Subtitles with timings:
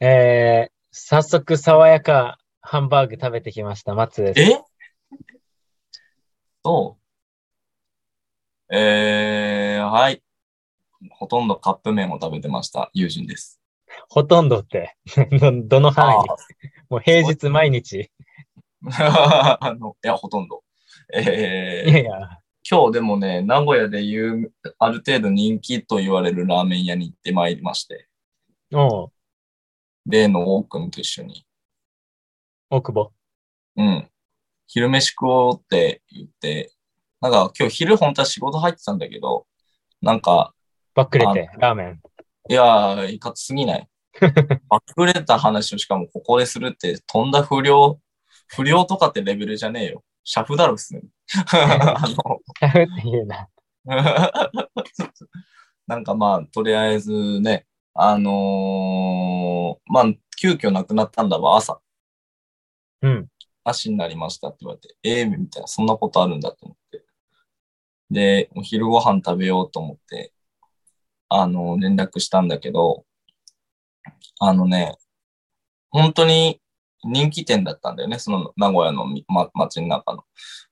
[0.00, 3.94] えー、早速、爽やかハンバーグ食べてきました。
[3.94, 4.40] 松です。
[4.40, 4.60] え？
[6.64, 6.98] そ
[8.70, 8.76] う。
[8.76, 10.22] えー、はい。
[11.10, 12.90] ほとんどカップ麺を食べてました。
[12.94, 13.60] 友人です。
[14.08, 14.96] ほとんどって、
[15.38, 16.16] ど どの範囲？
[16.16, 16.36] あ
[16.88, 18.10] もう平日毎日。
[18.98, 20.64] あ あの、いや、ほとんど。
[21.12, 28.08] いやえー、いや、今日でもね、名古屋でいう、ある程度人気と言われるラーメン屋に行ってまいりまして、
[28.72, 29.12] おう、
[30.06, 31.46] 例の王くんと一緒に、
[32.70, 33.12] 大久保。
[33.76, 34.08] うん。
[34.66, 36.72] 昼飯食おうって言って、
[37.20, 39.46] なんか今日昼本当は仕事入ってたんだけど、
[40.02, 40.54] なんか、
[40.94, 42.00] ばっくれて、ラーメン。
[42.48, 43.88] いやー、いかつすぎない。
[44.68, 47.98] バッれた話をしかもここでするって、とんだ不良、
[48.48, 50.04] 不良とかってレベルじゃねえよ。
[50.24, 51.02] シャフだろ、普通に。
[51.52, 53.48] あの、っていうな。
[55.86, 60.04] なんかまあ、とりあえずね、あのーまあ、
[60.40, 61.80] 急遽亡くなったんだわ、朝。
[63.02, 63.28] うん。
[63.62, 67.04] 足になりましたって言われて、ええみたいな、そんなことあるんだと思って。
[68.10, 70.32] で、お昼ご飯食べようと思って、
[71.28, 73.04] あの、連絡したんだけど、
[74.40, 74.96] あのね、
[75.90, 76.60] 本当に
[77.04, 80.24] 人気店だったんだよね、その名古屋のみ、ま、街の中の。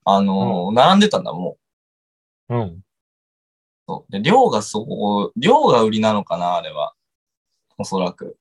[0.05, 1.57] あの、並んでたんだ、も
[2.49, 2.57] う。
[2.57, 2.83] うん。
[3.87, 4.13] そう。
[4.13, 6.95] で、量がそう、量が売りなのかな、あれは。
[7.79, 8.37] おそらく。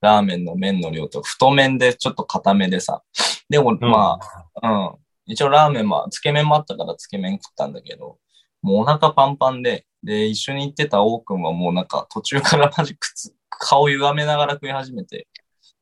[0.00, 3.02] ラーメンの麺の量と、太麺でちょっと固めでさ。
[3.48, 4.18] でも、ま
[4.60, 4.96] あ、うん。
[5.26, 8.18] 一応ラーメンは、つけ麺もあったからつけ麺食ったんだけど、
[8.62, 15.28] もうお腹パンパンで、で、一緒に行ってた王くんはもうなんか途中からマジ靴、顔歪めながら食い始めて、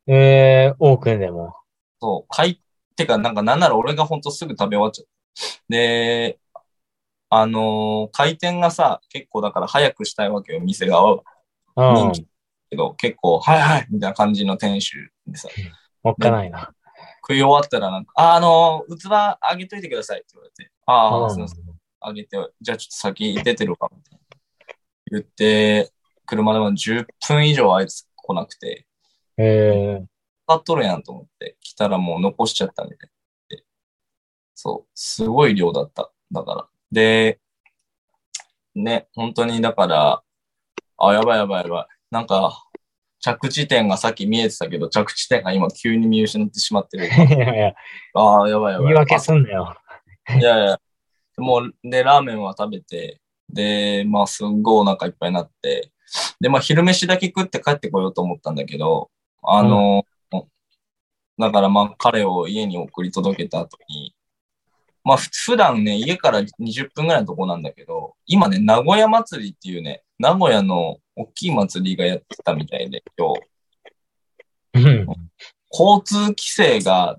[0.07, 1.55] えー、多くんでも。
[2.01, 2.63] そう、かい、
[2.97, 5.11] てかなんかなんなら俺がほんとすぐ食べ終わっちゃった。
[5.69, 6.39] で、
[7.31, 11.23] あのー回転がさ、結構だから早くしたいわけよ、店側は。
[11.77, 12.13] うん。
[12.13, 12.27] 人気
[12.71, 15.49] けど、結構、はいはいみたいな感じの店主でさ、
[16.03, 16.73] おっかないな。
[17.23, 21.65] 食い終わったらなんか、あ、あのー、器あげといてくださいって言われて、ああ、うんすみません、
[22.01, 24.21] あげて、じゃあちょっと先出てるかみたいな。
[25.11, 25.91] 言って、
[26.25, 28.87] 車でも10分以上あいつ来なくて、
[29.37, 30.07] えー、
[30.47, 33.11] 使っとるやんと思って、来たらもう残しちゃったみたい
[33.49, 33.65] で。
[34.55, 36.13] そう、すごい量だった。
[36.31, 36.69] だから。
[36.93, 37.41] で、
[38.75, 40.23] ね、本当にだから、
[40.99, 42.00] あ、やばいやばいやばい。
[42.11, 42.65] なんか、
[43.21, 47.07] 着地点がさっき見えてたけど、着地点が今急に見失ってしまってる。
[47.09, 47.75] いやいや、
[48.15, 48.87] ああ、やばいやばい。
[48.89, 49.75] 言い訳すんなよ。
[50.27, 50.81] あいやいや。
[51.37, 55.93] もう、で、ラーメンは食べて、で、まあ、すんごいお腹いっぱいになって、
[56.41, 59.11] で、まあ、昼飯だけ食って帰ってこようと思ったんだけど、
[59.43, 60.05] あの、
[61.39, 64.15] だからまあ、彼を家に送り届けた後に、
[65.05, 73.33] まあ、ふ普段ね、家から20分ぐらいのとこなんだけど、今ね、名古屋祭りっていうね、名古屋の大きい祭りがやってたみたいで、今
[74.75, 75.07] 日、うん。
[75.73, 77.17] 交通規制が、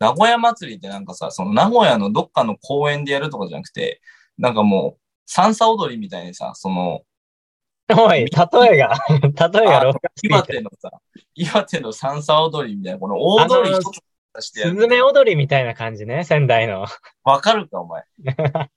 [0.00, 4.00] 名古屋祭りってなんかさ、その名古屋のどっかの公園でやるとかじゃなくて、
[4.36, 7.02] なんかもう、三叉踊りみたいにさ、その、
[7.96, 8.26] おい、例えが、
[8.74, 9.92] 例えが
[10.24, 10.54] 岩て。
[10.54, 10.90] 手のさ、
[11.36, 14.00] 岩手の三叉踊りみたいな、この大通り一つ
[14.34, 14.74] 出してやる。
[14.74, 16.86] スズメ踊りみたいな感じね、仙台の。
[17.22, 18.02] わかるか、お前。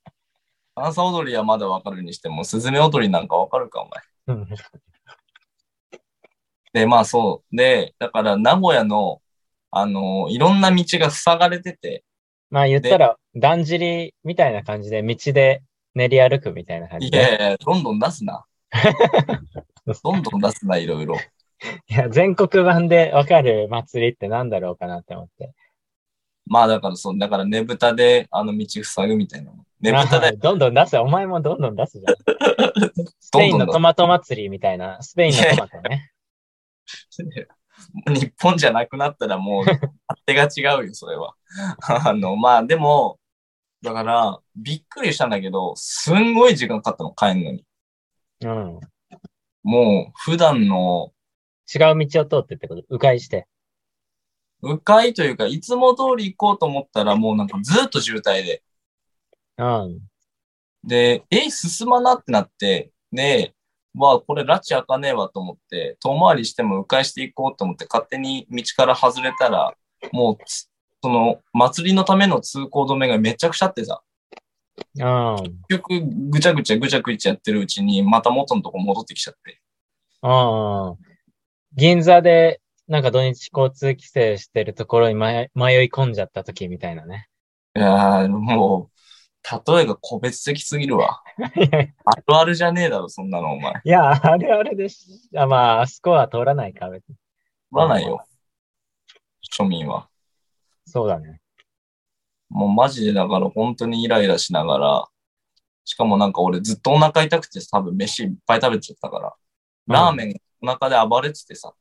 [0.77, 3.89] 三叉踊りはまだわかるにしても、スズメ踊りなんかわかるか、お
[4.27, 4.37] 前。
[4.37, 4.47] うん
[6.73, 7.55] で、まあそう。
[7.55, 9.21] で、だから名古屋の、
[9.71, 12.03] あのいろんな道が塞がれてて、
[12.51, 15.63] まあ言ったら、だんじりみたいな感じで、道で
[15.95, 17.17] 練り歩くみたいな感じで。
[17.17, 18.45] いやいや、どんどん出すな。
[20.03, 21.15] どんどん出すな、いろいろ。
[21.15, 25.53] いや、全国版でわかる祭りってなんだろうかなって思って。
[26.45, 29.66] まあだからそう、だからねぶたであの道塞ぐみたいなの。
[29.79, 30.97] ねぶたあで、どんどん出せ。
[30.97, 32.15] お前もどんどん出すじゃん。
[33.19, 35.01] スペインのトマト祭りみたいな。
[35.01, 36.11] スペインのトマトね。
[38.07, 39.91] 日本じゃなくなったらもう、勝
[40.25, 41.35] 手が違うよ、 それは。
[42.05, 43.19] あの、まあでも、
[43.83, 47.65] だから、びっくりしたんだけど、すんごい時間かかったの、帰るのに。
[48.41, 48.79] うん。
[49.63, 51.11] もう、普段の、
[51.73, 52.83] 違う道を通ってってこと？
[52.89, 53.47] 迂回して。
[54.63, 58.63] 迂回というか、いつも通り行こうと思ったら、もうなんかずっと渋滞で。
[59.57, 59.99] うん。
[60.83, 63.53] で、え、進まなってなって、で、
[63.93, 69.73] まあ、これ、拉致開かねえわと思って、遠回りしても迂回していこうと思って、勝手に道から外れたら、
[70.11, 70.69] もうつ、
[71.01, 74.01] その、祭りのための通行止めがめちゃくちゃあってさ、
[74.99, 75.35] うん。
[75.67, 79.59] 結局、ぐちゃぐちゃぐちゃぐちゃやってるうちに、また元のとこ戻ってきちゃって。
[80.23, 80.95] うん。
[81.75, 87.27] 銀座で、なんか土日交通規制してるところに迷迷い込んじゃった時みたいなね。
[87.75, 88.96] いやー、もう、
[89.65, 91.21] 例えが個別的すぎるわ。
[91.37, 91.93] ある
[92.27, 93.73] あるじゃねえだろ、そんなの、お前。
[93.83, 95.05] いや、あれあれでし、
[95.35, 97.15] あまあ、あそこは通らないか、別に。
[97.71, 98.25] らないよ。
[99.57, 100.09] 庶民は。
[100.85, 101.41] そうだね。
[102.49, 105.07] もうマジでだから本当にイライラしながら、
[105.85, 109.33] しかもなんか俺ずっとお腹痛くて多分飯いっぱい食べちゃったから、
[109.87, 111.73] ラーメンお腹で暴れててさ。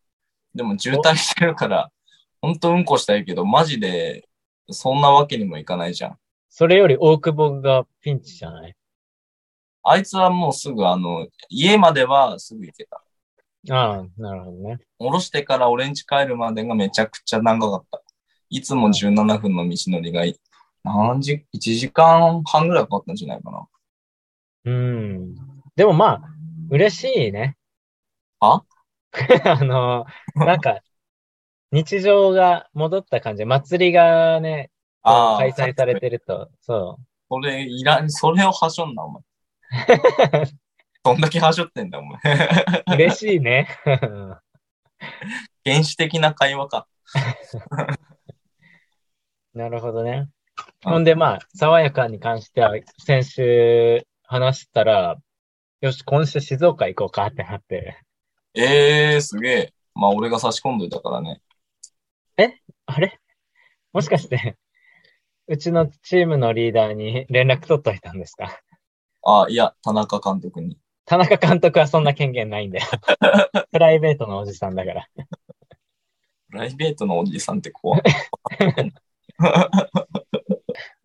[0.55, 1.91] でも渋滞してるから、
[2.41, 4.29] 本当うんこしたいけど、マジで
[4.71, 6.19] そんなわけにもいかないじゃん。
[6.59, 8.75] それより大久保がピンチじゃない？
[9.83, 13.03] あいつはもうすぐあの、家まではすぐ行けた。
[13.71, 14.79] ああ、なるほどね。
[14.99, 18.01] 降ろしてから俺ん家帰るまでがめちゃくちゃ長かった。
[18.49, 20.41] いつも17分の道のりがい、
[20.83, 23.67] 何時、1時間半ぐらいかかったんじゃないかな。
[24.65, 25.35] うん。
[25.77, 26.23] でもまあ、
[26.71, 27.59] 嬉しいね。
[28.41, 28.63] あ？
[29.45, 30.81] あの、なんか、
[31.71, 33.45] 日常が戻った感じ。
[33.45, 34.71] 祭りがね、
[35.09, 36.99] ああ、開催されてると、そ
[37.29, 39.23] それ、いらん、それをはしょんな、お前。
[41.05, 42.21] どんだけはしょってんだ、お前。
[42.89, 42.95] う。
[42.95, 43.69] 嬉しいね。
[45.65, 46.89] 原始的な会話か。
[49.55, 50.11] なるほどね。
[50.11, 55.17] うんほんでまあ、爽やかに関しては、先週話したら、
[55.83, 58.03] よし、今週静岡行こうかってなって。
[58.55, 59.75] ええー、すげえ。
[59.95, 61.43] まあ、俺が差し込んどいたからね。
[62.87, 63.21] あれ？
[63.93, 64.57] もしかして、
[65.49, 68.61] うちのチームのリーダーに連絡取っといたんですか？
[69.25, 70.79] あ、いや、田中監督に。
[71.05, 72.87] 田中監督はそんな権限ないんだよ。
[73.71, 75.07] プライベートのおじさんだから。
[76.51, 78.03] プライベートのおじさんって怖い。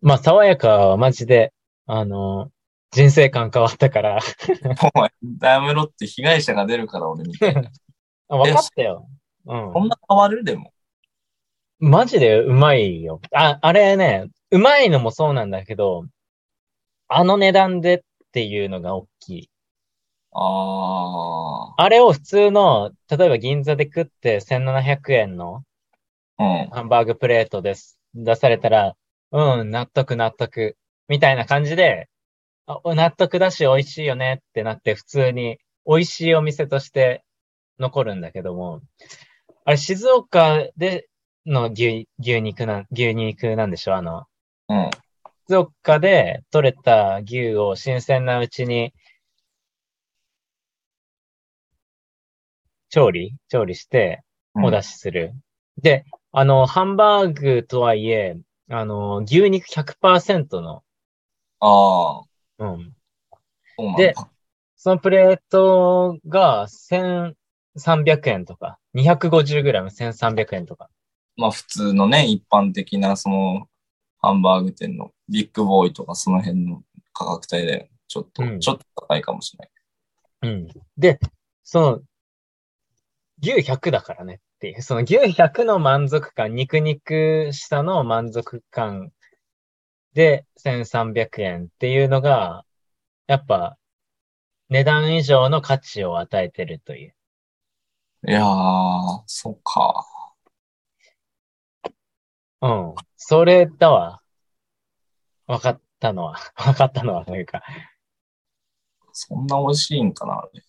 [0.00, 1.52] まあ、爽やかはマジで、
[1.86, 2.50] あの、
[2.90, 4.18] 人生観変わったから、
[4.94, 5.10] お前、
[5.40, 7.46] やめろって被害者が出るから俺見て。
[8.28, 9.08] あ分かったよ。
[9.46, 9.72] うん。
[9.72, 10.42] こんな変わる？
[10.44, 10.72] でも。
[11.82, 13.20] マジでうまいよ。
[13.32, 16.04] あ、あれね、うまいのもそうなんだけど、
[17.08, 18.00] あの値段でっ
[18.30, 19.50] ていうのが大きい。
[20.30, 25.64] ああれを普通の、例えば銀座で食って1700円の
[26.36, 26.70] あ、うん。
[26.70, 27.98] ハンバーグプレートです。
[28.14, 28.94] 出されたら、
[29.32, 30.76] うん、納得納得。
[31.08, 32.08] みたいな感じで、
[32.66, 37.24] あ納得だし美味しいよねってなって普通に美味しいお店として
[37.80, 38.82] 残るんだけども、
[39.64, 41.08] あれ静岡で
[41.46, 43.96] の牛、牛肉な、牛肉なんでしょ？
[43.96, 44.24] あの、
[44.68, 44.90] うん。
[45.48, 48.92] 静岡で取れた牛を新鮮なうちに
[52.90, 53.34] 調理？
[53.48, 54.22] 調理して
[54.54, 55.32] うんお出しする。
[55.78, 58.36] で、あの、ハンバーグとはいえ、
[58.68, 60.82] あの、牛肉100%の、
[61.60, 62.24] ああ、
[62.58, 62.94] うん。
[63.96, 64.30] でだ。
[64.76, 70.88] そのプレートが1300円とか、250g1300 円とか。
[71.36, 73.68] まあ普通のね、一般的なその、
[74.18, 76.82] ハンバーグ店のビッグボーイとかその辺の
[77.12, 79.68] 価格帯で、ちょっと、うんちょっと高いかもしれ
[80.42, 80.52] ない。
[80.54, 80.68] うん。
[80.96, 81.18] で、
[81.64, 82.02] その、
[83.42, 89.10] 牛100だからねっていう、その牛100の満足感、肉肉したの満足感
[90.14, 92.64] で1300円っていうのが、
[93.26, 93.76] やっぱ、
[94.68, 97.14] 値段以上の価値を与えてるという。
[98.28, 100.06] いやー、そうか。
[102.62, 102.94] うん。
[103.16, 104.22] それだわ。
[105.46, 106.38] わかったのは。
[106.56, 107.62] わかったのはというか。
[109.12, 110.62] そんな美味しいんかな、あれ。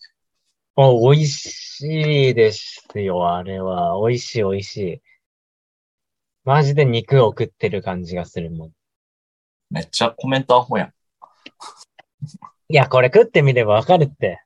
[0.75, 3.95] お、美味しいですよ、あれは。
[4.05, 5.01] 美味しい、美味しい。
[6.43, 8.71] マジで肉を食ってる感じがするもん。
[9.69, 10.93] めっちゃコメントアホやん。
[12.69, 14.43] いや、これ食ってみればわかるって。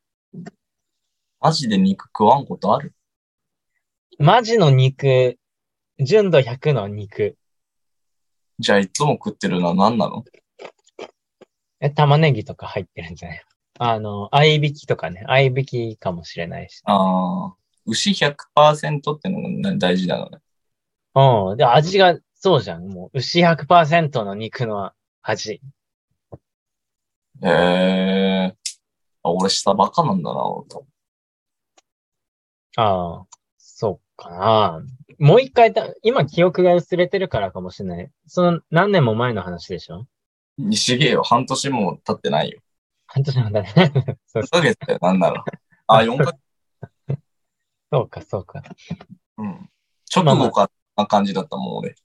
[1.40, 2.94] マジで肉食わんことある？
[4.20, 5.40] マジの肉、
[6.00, 7.38] 純度100の肉。
[8.60, 10.24] じゃあいつも食ってるのは何なの？
[11.80, 13.44] え、玉ねぎとか入ってるんじゃない？
[13.80, 15.24] あの、合いびきとかね。
[15.28, 16.82] 合いびきかもしれないし。
[16.86, 20.40] ああ、牛100%ってのがね大事なのね。
[21.14, 21.58] うん。
[21.58, 22.88] で、味が、そうじゃん。
[22.88, 25.62] もう、牛100%の肉の味。
[27.44, 28.56] へえ。
[29.24, 30.88] あ俺下バカなんだな、俺多分
[32.78, 33.26] ああ、
[33.58, 34.82] そうかな。
[35.20, 38.12] もう一回だ、今記憶が薄れてるからかもしれない。
[38.28, 40.06] その何年も前の話でしょ？
[40.58, 42.60] 西芸よ、半年も経ってないよ。
[43.08, 43.74] 半年なんだね。
[44.28, 45.44] そう1ヶ月だよ、なんなら。
[45.88, 47.20] あ、4ヶ月。
[47.92, 48.62] そうか、そうか。
[49.38, 49.70] うん。
[50.14, 51.96] 直後かな感じだったもん、俺。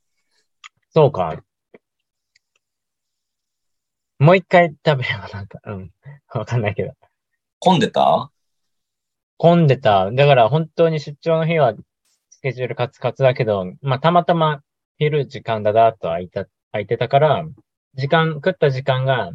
[0.91, 1.43] そうか。
[4.19, 5.91] もう一回食べればなんか、うん。
[6.33, 6.93] わかんないけど。
[7.59, 8.31] 混んでた？
[9.39, 10.13] 混んでた。
[10.13, 11.79] だから本当に出張の日はス
[12.43, 14.63] ケジュールカツカツだけど、まあたまたま
[14.99, 17.45] 昼時間だだと空いた、空いてたから、
[17.95, 19.31] 時間、食った時間が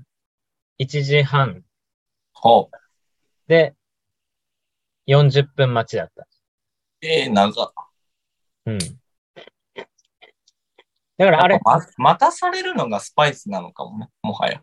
[0.77, 1.63] 1時半
[2.33, 2.77] ほう。
[3.47, 3.75] で
[5.05, 6.27] 40分待ちだった。
[7.01, 7.71] ええ長っ。
[8.65, 8.77] うん。
[11.17, 14.61] だからあれま待たされるのがスパイスなのかもね、もはや。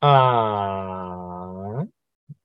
[0.00, 1.88] あー、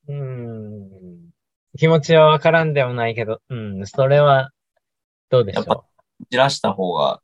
[0.09, 1.29] うん。
[1.77, 4.51] 気持ちはわからんでもないけど、うん、それは、
[5.29, 5.83] どうでしょやっぱ
[6.29, 7.21] じらした方が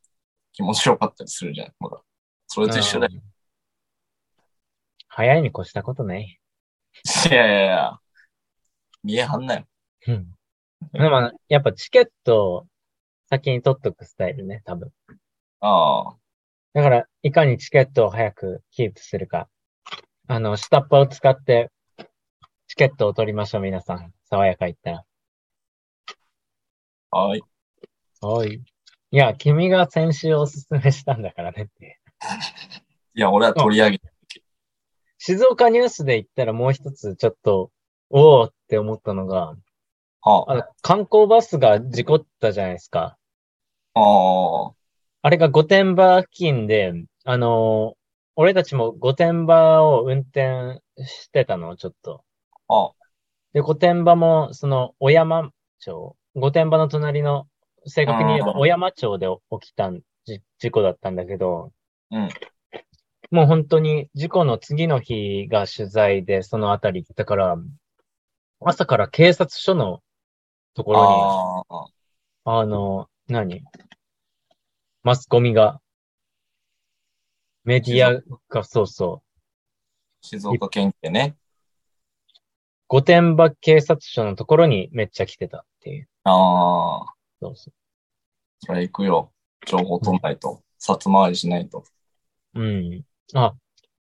[0.51, 1.74] 気持ちよかったりするじゃん。
[1.79, 2.00] ほら。
[2.48, 2.69] それう。
[2.69, 3.12] と一緒だよ。
[3.15, 3.33] うん
[5.15, 6.39] 早いに越したことない。
[7.29, 8.00] いやいやいや。
[9.03, 9.65] 見えはんなよ。
[10.07, 10.27] うん。
[10.91, 12.67] でも、やっぱチケットを
[13.29, 14.91] 先に取っとくスタイルね、多分。
[15.60, 16.15] ああ。
[16.74, 19.48] だから、いかにチケットを早くキープするか。
[20.27, 21.69] あの、下っ端を使って、
[22.67, 24.13] チケットを取りましょう、皆さん。
[24.34, 25.06] 爽やか言ったら。
[27.12, 27.42] はい。
[28.20, 28.54] はい。
[28.56, 28.62] い
[29.12, 32.00] や、君が先週おすすめしたんだからねって。
[33.13, 34.12] いや、俺は取り上げて。
[35.20, 37.70] 静岡ニュースで言ったらもう一つちょっと、
[38.10, 39.56] おおって思ったのが、
[40.22, 43.20] はあの、観光バスが事故ったじゃないですか。
[43.94, 44.02] あ。
[44.02, 44.74] ああ。
[45.22, 48.04] あれが御殿場付近で、あのー
[48.36, 52.24] 俺たちも御殿場を運転してたの、ちょっと。
[52.68, 52.94] あ
[53.53, 57.48] で、御殿場も、その、小山町、御殿場の隣の、
[57.86, 59.27] 正確に言えばうん小山町で
[59.60, 59.91] 起きた
[60.57, 61.72] 事故だったんだけど、
[62.12, 62.29] うん。
[63.29, 67.57] もう本当に事故の次の日が取材でそのあたり行ったから、
[68.62, 70.01] 朝から警察署の
[70.75, 72.60] ところに、ああ。
[72.60, 73.63] あの、何
[75.03, 75.81] マスコミが、
[77.65, 79.24] メディアが、そうそ
[80.22, 81.36] う、静岡県警ね。
[82.94, 86.08] 御殿場警察署のところにめっちゃ来てたっていう。
[86.26, 87.14] ああ。
[87.42, 87.72] そうそ
[88.60, 89.32] それ行くよ。
[89.66, 90.62] 情報取んないと。
[90.78, 91.86] 札回りしないと。
[92.54, 92.62] う。
[92.62, 93.04] うん。
[93.34, 93.56] あ、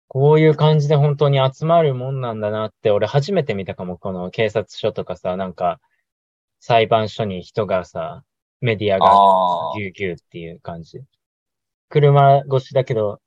[0.07, 3.97] こういう感じで本当に集まるもんなんだなって、俺初めて見たかも。
[3.97, 5.81] この警察署とかさ、なんか、
[6.61, 8.23] 裁判所に人がさ、
[8.61, 9.11] メディアが。
[9.75, 11.01] ぎゅうぎゅうっていう感じ。
[11.89, 13.19] 車越しだけど、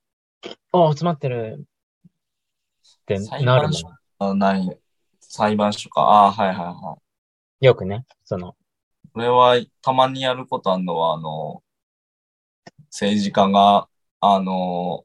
[0.73, 4.31] あ、集まってるって裁なるもん。
[4.31, 4.81] あない。
[5.33, 6.01] 裁判所か。
[6.03, 6.99] ああ、はいはいは
[7.61, 7.65] い。
[7.65, 8.57] よくね、その、
[9.15, 11.63] 俺はたまにやることあるのは、あの、
[12.87, 13.89] 政治家が、
[14.21, 15.05] あの、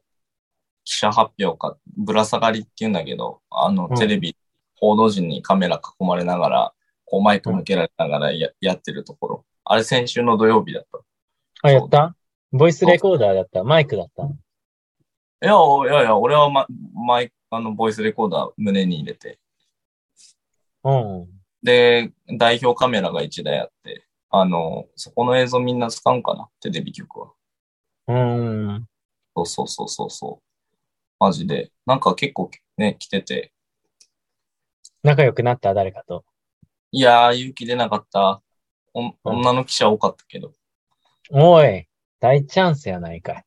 [0.84, 4.36] 記者発表か、ぶら下がりって言うんだけど、あの、うんテレビ、
[4.74, 6.72] 報道陣にカメラ囲まれながら、
[7.04, 9.44] こうマイク向けられながらや,、やってるところ。
[9.64, 10.98] あれ先週の土曜日だった。
[11.62, 12.16] あ、やった？
[12.50, 13.62] ボイスレコーダーだった？
[13.62, 14.24] マイクだった？
[14.24, 14.28] い
[15.40, 19.38] や、いやいや、俺はママイク、あの、ボイスレコーダー胸に入れて、
[20.88, 20.92] う
[21.24, 21.28] ん。
[21.62, 26.48] で、代表カメラが1台あって、あの、そこの映像みんな使うんかな？
[26.60, 27.32] テレビ局は。
[28.06, 28.86] うん。
[29.34, 30.44] そうそうそうそうそう。
[31.18, 31.72] マジで。
[31.86, 33.52] なんか結構ね、来てて。
[35.02, 35.74] 仲良くなった？
[35.74, 36.24] 誰かと。
[36.92, 38.42] いやー、勇気出なかった。
[38.94, 40.52] お女の記者多かったけど。
[41.30, 41.88] おい、
[42.20, 43.44] 大チャンスやないかい。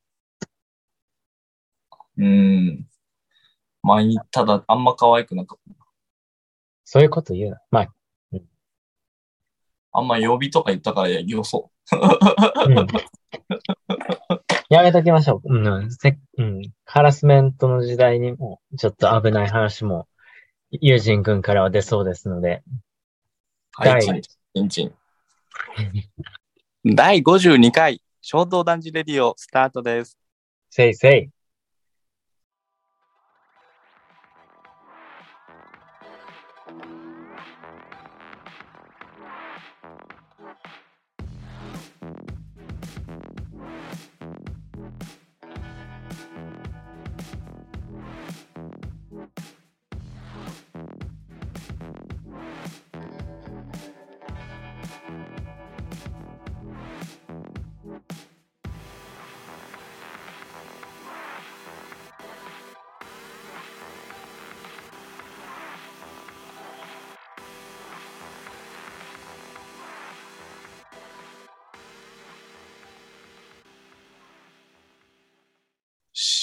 [2.18, 2.88] うーん。
[3.82, 5.79] 前に、ただ、あんま可愛くなかった。
[6.92, 7.62] そういうこと言うな。
[7.70, 7.94] まあ、
[9.92, 11.70] あんま曜日とか言ったから、いや、よそ。
[11.92, 12.88] うん。
[14.72, 15.56] やめときましょう。
[15.56, 16.64] うん、せ、うん。
[16.86, 20.08] ハラスメントの時代にも、ちょっと危ない話も、
[20.72, 22.64] 友人君からは出そうですので。
[23.74, 24.94] はい、チンチンチン。
[26.96, 30.18] 第52回、衝動男児レディオ、スタートです。
[30.72, 31.39] せいせい。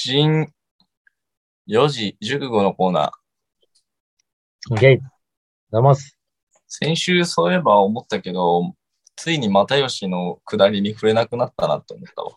[0.09, 0.47] 新
[1.67, 4.81] 4時熟語のコーナー。
[4.81, 4.99] ゲイ。
[5.73, 6.17] どうもっす。
[6.69, 8.73] 先週そういえば思ったけど、
[9.17, 12.31] ついに又吉の下りに触れなくなったなって思ったわ。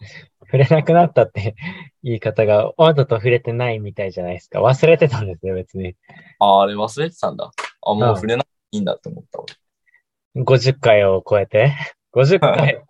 [0.45, 1.53] 触れなくなったって
[2.01, 4.63] 言い方が、わざと触れてないみたいじゃないですか。
[4.63, 5.95] 忘れてたんですよ、別に。
[6.39, 7.51] ああ、あれ忘れてたんだ。
[7.85, 9.45] あ、もう触れなくていいんだって思ったわ。
[10.37, 11.75] 50回を超えて？
[12.13, 12.83] 50回、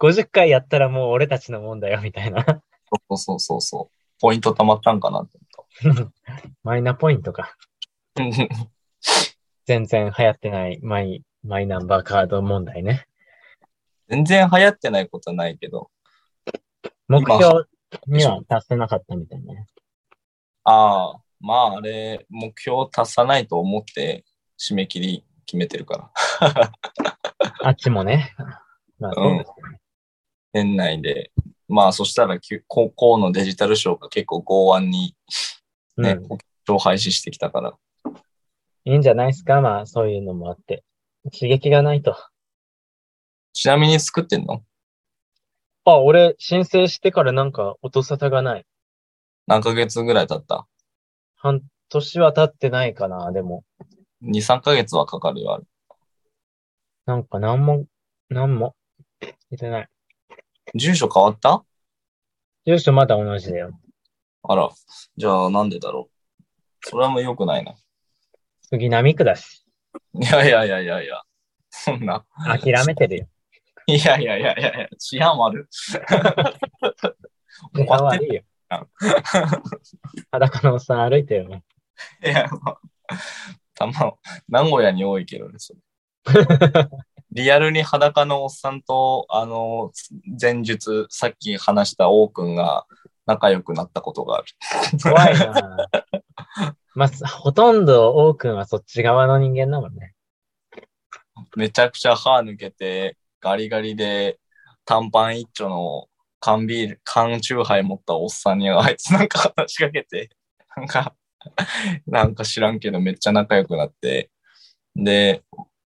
[0.00, 2.44] 50回やったらもう俺たちのもんだよ、みたいな。
[2.44, 4.03] そうそうそうそう。
[4.24, 5.38] ポイント貯まったんかなって
[6.64, 7.54] マイナポイントか。
[8.18, 8.46] 思った。
[9.66, 13.06] 全然流行ってないマイ、マイナンバーカード問題ね。
[14.08, 15.90] 全然流行ってないことはないけど。
[17.06, 17.66] 目標
[18.06, 19.66] には達せなかったみたいね。
[20.62, 24.24] ああ、まああれ、目標達さないと思って
[24.58, 26.72] 締め切り決めてるから。
[27.60, 28.34] あっちもね。
[28.98, 29.80] まあそうですよね。
[30.54, 31.30] 年内で。
[31.74, 32.38] まあそしたら
[32.68, 35.16] 高校のデジタルショーが結構剛腕に
[35.96, 36.18] ね、
[36.68, 36.78] うん。
[36.78, 37.74] 廃止してきたから。
[38.84, 39.60] いいんじゃないですか？
[39.60, 40.84] まあそういうのもあって。
[41.32, 42.16] 刺激がないと。
[43.52, 44.62] ちなみに作ってんの？
[45.84, 48.66] あ、俺申請してからなんか音沙汰がない。
[49.48, 50.66] 何ヶ月ぐらい経った？
[51.34, 53.64] 半年は経ってないかな、でも。
[54.22, 55.64] ?2、3ヶ月はかかるよ、あれ。
[57.06, 57.84] なんかなんも、
[58.30, 58.74] なんも、
[59.50, 59.88] いてない。
[60.74, 61.64] 住所変わった？
[62.66, 63.78] 住所まだ同じだよ。
[64.42, 64.70] あら。
[65.16, 66.14] じゃあなんでだろう？
[66.82, 67.74] それはもう良くないな。
[68.62, 69.64] 杉並区だし。
[70.14, 71.22] いやいやいやいやいや。
[71.70, 72.24] そんな。
[72.46, 73.28] 諦めてるよ。
[73.86, 75.68] いやいやいやいやいや、治安悪。
[75.70, 76.00] 終
[77.74, 78.24] 治安わってる。
[78.24, 78.42] 悪いよ。
[80.32, 81.58] 裸のおっさん歩いてるもん。
[81.58, 81.62] い
[82.22, 82.80] や、まあ、
[83.74, 84.14] たま、
[84.48, 85.80] 名古屋に多いけどね、それ。
[87.34, 89.90] リアルに裸のおっさんと、あの、
[90.40, 92.86] 前述、さっき話した王くんが
[93.26, 94.46] 仲良くなったことがある。
[95.02, 95.88] 怖いな
[96.94, 100.14] まあ、ほとんど王くんはそっち側の人間だもんね。
[101.56, 104.38] めちゃくちゃ歯抜けて、ガリガリで、
[104.84, 106.06] 短パン一丁の
[106.38, 110.30] 缶ビール、缶チューハイ持ったおっさんに、あいつなんか話しかけて、
[110.76, 111.16] なんか、
[112.06, 114.30] なんか知らんけどめっちゃ仲良くなって、
[114.94, 115.42] で、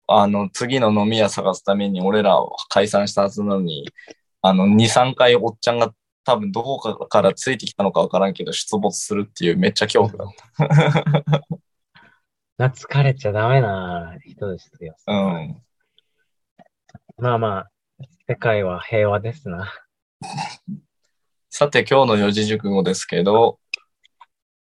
[0.06, 3.88] あの、次の飲み屋探すために俺らは解散したはずなのに、
[4.42, 5.94] あの、2、3回おっちゃんが
[6.24, 11.40] 多分どこかからついてきたのかわからんけど出没するっていうめっちゃ恐怖だっ
[12.56, 14.94] 懐かれちゃダメな人ですよ。
[15.04, 15.12] た。
[15.12, 15.62] うん。
[17.16, 17.70] まあまあ、
[18.28, 19.72] 世界は平和ですな。
[21.50, 23.58] さて今日の四字熟語ですけど、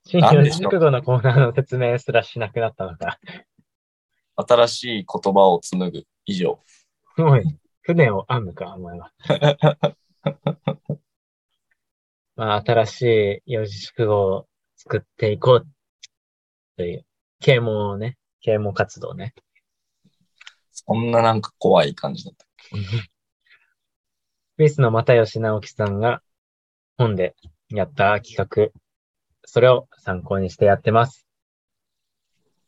[0.06, 3.19] 新四熟語のコーナーの説明すらしなくなったのか。
[4.36, 6.60] 新しい言葉を紡ぐ以上。
[7.17, 7.43] おい、
[7.82, 9.12] 船を編むか、お前は。
[12.36, 15.67] まあ、新しい四字熟語を作っていこう
[16.78, 17.06] という、
[17.39, 19.34] 啓蒙ね、啓蒙活動ね。
[20.71, 22.45] そんななんか怖い感じだった。
[24.56, 26.21] スピースの又吉直樹さんが
[26.98, 27.36] 本で
[27.69, 28.71] やった企画、
[29.45, 31.24] それを参考にしてやってます。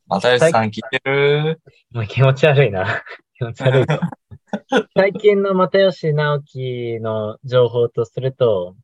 [0.10, 1.62] 又吉さん聞いてる？
[1.92, 3.04] もう気持ち悪いな。
[3.38, 4.00] 気持ち悪いぞ。
[4.96, 8.78] 最近の又吉直樹の情報とすると、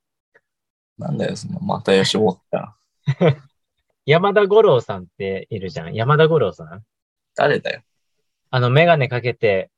[0.98, 3.38] なんだよ、その又吉ウォッター。
[4.06, 5.94] 山田五郎さんっているじゃん。
[5.94, 6.84] 山田五郎さん？
[7.36, 7.82] 誰だよ？
[8.50, 9.72] あの、メガネかけて、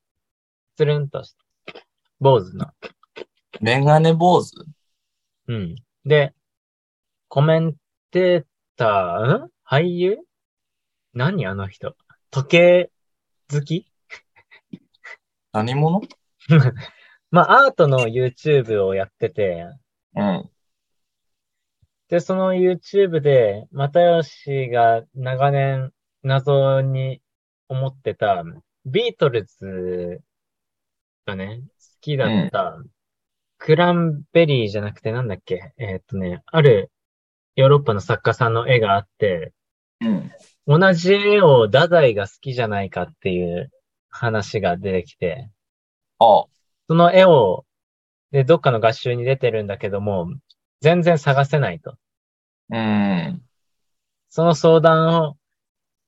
[0.76, 1.80] つるんとした、
[2.18, 2.66] 坊主の。
[3.60, 4.52] メガネ坊主？
[5.46, 5.76] うん。
[6.04, 6.34] で、
[7.28, 7.76] コメン
[8.10, 8.44] テー
[8.76, 10.18] ター、ん俳優？
[11.16, 11.96] 何あの人？
[12.30, 12.90] 時計
[13.50, 13.90] 好き？
[15.50, 16.02] 何者？
[17.30, 19.66] まあ、アートの YouTube をやってて、
[20.14, 20.50] うん。
[22.08, 25.90] で、その YouTube で、又吉が長年
[26.22, 27.22] 謎に
[27.68, 28.44] 思ってた、
[28.84, 30.20] ビートルズ
[31.24, 31.66] がね、好
[32.02, 32.78] きだった、
[33.56, 35.72] クランベリーじゃなくてなんだっけ？
[35.78, 36.92] えーっとね、ある
[37.54, 39.54] ヨーロッパの作家さんの絵があって、
[40.02, 40.30] うん。
[40.66, 43.70] 同じ絵を太宰が好きじゃないかっていう
[44.08, 45.50] 話が出てきて、
[46.18, 46.44] ああ、
[46.88, 47.64] その絵を、
[48.32, 50.28] で、どっかの合集に出てるんだけども、
[50.80, 51.96] 全然探せないと。
[52.70, 53.42] うん。
[54.28, 55.36] その相談を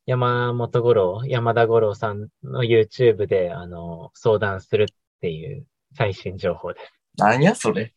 [0.07, 4.87] 山本五郎、山田五郎さんの YouTube で、あの、相談するっ
[5.21, 6.92] ていう最新情報です。
[7.18, 7.92] 何やそれ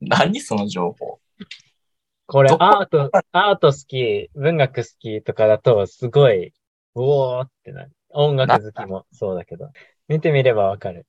[0.00, 1.18] 何その情報
[2.26, 6.52] これアート、アート好き、文学好きとかだと、すごい、う
[6.94, 7.92] おーってなる。
[8.10, 9.70] 音楽好きもそうだけど。
[10.08, 11.06] 見てみればわかる。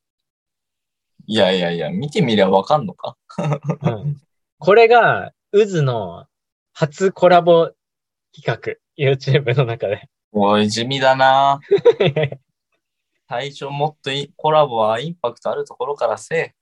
[1.27, 3.17] いやいやいや、見てみりゃわかんのか？
[3.37, 4.17] うん。
[4.57, 6.25] これが、渦の
[6.73, 7.71] 初コラボ
[8.35, 10.09] 企画、YouTube の中で。
[10.33, 11.61] おい、地味だな
[13.29, 16.55] 最初もっといいコラボはインパクトあるところからせえ。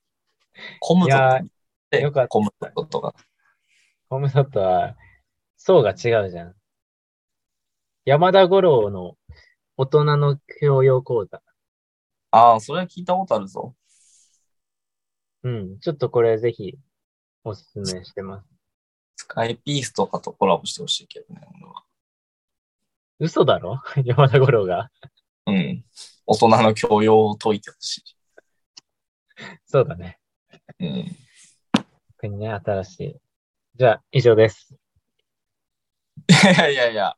[0.80, 1.42] コムとっ
[1.90, 3.16] てよかったコムドットとか。
[4.14, 4.96] ホームドットは、
[5.58, 6.54] 層が違うじゃん。
[8.06, 9.18] 山田五郎の
[9.76, 11.42] 大人の教養講座。
[12.30, 13.74] ああ、それは聞いたことあるぞ。
[15.42, 15.80] うん。
[15.80, 16.78] ちょっとこれぜひ、
[17.44, 18.46] おすすめしてます。
[19.16, 21.84] スカイピースとかとコラボしてほしいけどね、俺は。
[23.18, 23.82] 嘘だろ？
[24.06, 24.92] 山田五郎が？
[25.48, 25.84] うん。
[26.28, 28.04] 大人の教養を解いてほしい。
[29.66, 30.20] そうだね。
[30.80, 31.06] うん。
[32.18, 33.23] 特にね、新しい。
[33.76, 34.76] じゃあ、以上です。
[36.30, 37.16] いやいやいや、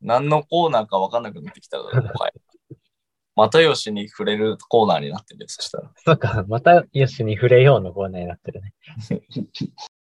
[0.00, 2.32] 何のコーナーか分かんなくなってきたら、もはや。
[3.36, 5.92] 又吉に触れるコーナーになってるよ、そしたら。
[5.96, 8.72] そうか、またよしに触れようのコーナーになってるね。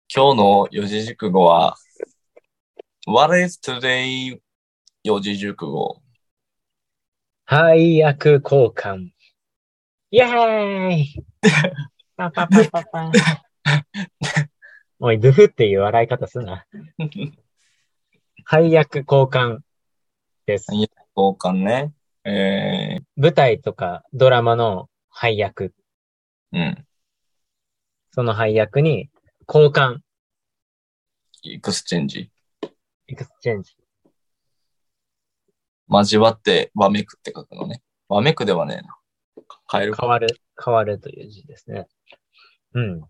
[0.09, 1.75] 今日の四字熟語は、
[3.05, 4.39] What is today
[5.03, 6.01] 四字熟語
[7.43, 9.09] 配役交換。
[10.11, 11.23] イェーイ
[12.15, 13.11] パパパパパ
[14.99, 16.65] おい、ドゥフっていう笑い方すな。
[18.45, 19.59] 配役交換
[20.45, 20.67] です。
[20.71, 21.93] 交換ね。
[22.23, 25.73] え舞台とかドラマの配役。
[26.51, 26.87] ー、うん。
[28.11, 29.09] その配役に
[29.47, 29.99] 交換、
[31.45, 32.31] エクスチェンジ。
[33.07, 33.75] エクスチェンジ。
[35.89, 37.81] 交わって、わめくって書くのね。
[38.09, 38.97] わめくではねえな。
[39.71, 40.01] 変えるか。
[40.01, 40.27] 変わる、
[40.63, 41.87] 変わるという字ですね。
[42.73, 43.01] うん。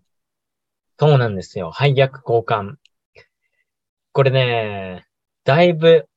[0.98, 1.70] そうなんですよ。
[1.70, 2.76] 配役交換。
[4.12, 5.06] これね、
[5.44, 6.08] だいぶ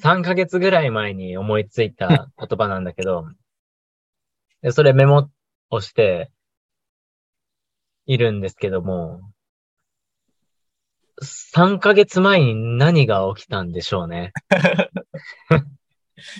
[0.00, 3.24] 3ヶ月ぐらい前に思いついた 言葉なんだけど、
[4.62, 5.30] でそれメモ
[5.70, 6.32] をして
[8.06, 9.20] いるんですけども、
[11.22, 14.32] 3ヶ月前に何が起きたんでしょうね。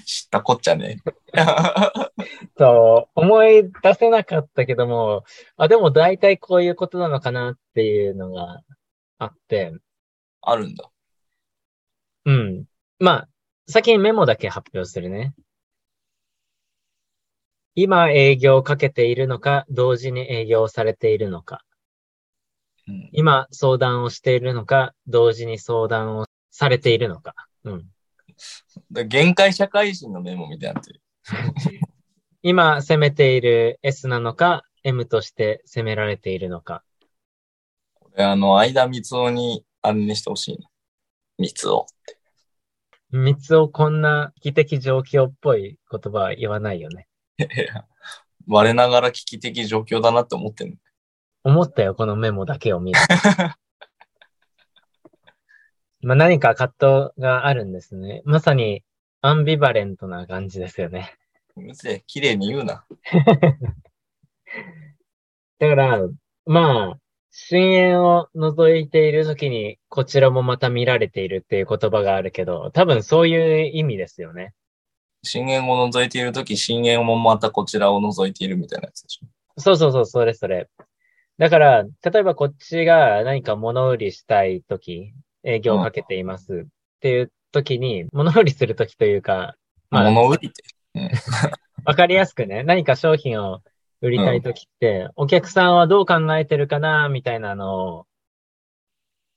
[0.04, 1.02] 知ったこっちゃね。
[2.58, 5.24] そう、思い出せなかったけども、
[5.56, 8.62] あ、でも大体こういうことなのかなっていうのが
[9.18, 9.72] あって、
[10.40, 10.90] あるんだ。
[12.24, 12.64] うん。
[12.98, 13.28] まあ、
[13.68, 15.34] 先にメモだけ発表するね。
[17.74, 21.62] 今営業をかけているのか、同時に営業されているのか。
[22.88, 23.10] うん。
[23.12, 27.34] 今相談をしているのか、同時に相談をされているのか。
[27.64, 27.90] うん。
[28.90, 31.00] で限界社会人のメモみたいになってる。
[32.42, 36.84] 今攻めている S なのか、M として攻められているのか。
[37.94, 40.68] これあの、間三つおに、あれにしてほしいな。
[41.38, 41.86] 三つお。
[43.10, 47.08] 三つをこんな危機的状況っぽい言葉は言わないよね。
[48.46, 50.78] 我ながら危機的状況だなって思ってる
[51.42, 53.00] 思ったよ、このメモだけを見る。
[56.06, 58.22] まあ何か葛藤があるんですね。
[58.24, 58.84] まさに
[59.22, 61.16] アンビバレントな感じですよね。
[61.56, 62.86] うるせえ、綺麗に言うな。
[65.58, 66.08] だから、
[66.44, 67.00] まあ、
[67.32, 74.54] 深淵を覗いているときに、こちらもまた見られているっていう言葉があるけど、多分そういう意味ですよね。
[75.24, 79.26] 深淵を覗いているとき、深淵もまたこちらを覗いているみたいなやつでしょ。
[79.60, 80.68] そうそうそう、それそれ。
[81.38, 85.12] だから、例えばこっちが何か物売りしたいとき、
[85.46, 86.68] 営業をかけていますっ
[87.00, 89.54] ていうときに、物売りするときというか、
[89.90, 90.62] まあ、物売りって。
[91.86, 93.62] わかりやすくね、何か商品を
[94.02, 98.06] 売りたいときって、お客さんはどう考えてるかな、みたいなのを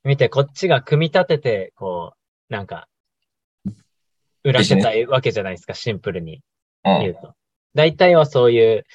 [0.04, 2.14] 見て、こっちが組み立てて、こ
[2.50, 2.88] う、なんか、
[4.44, 6.42] 売らせたいわけじゃないですか、シンプルに
[6.86, 7.00] うん。
[7.02, 7.36] 言うと。
[7.76, 8.86] 大体はそういう、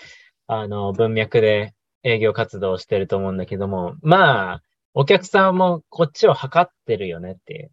[0.49, 4.63] あの、文脈で営業活動をしてると思うんだけども、まあ、
[4.95, 7.71] お客さんもこっちを測ってるよねっていう。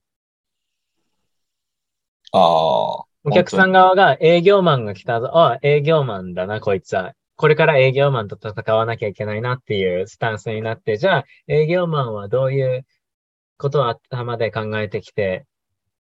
[2.34, 3.06] ああ。
[3.24, 5.30] お客さん側が営業マンが来たぞ。
[5.38, 7.14] あ、営業マンだな、こいつは。
[7.36, 12.86] これから営業マンと戦わなきゃいけないなっていうスタンスになって、じゃあ営業マンはどういう
[13.58, 15.46] ことを頭で考えてきて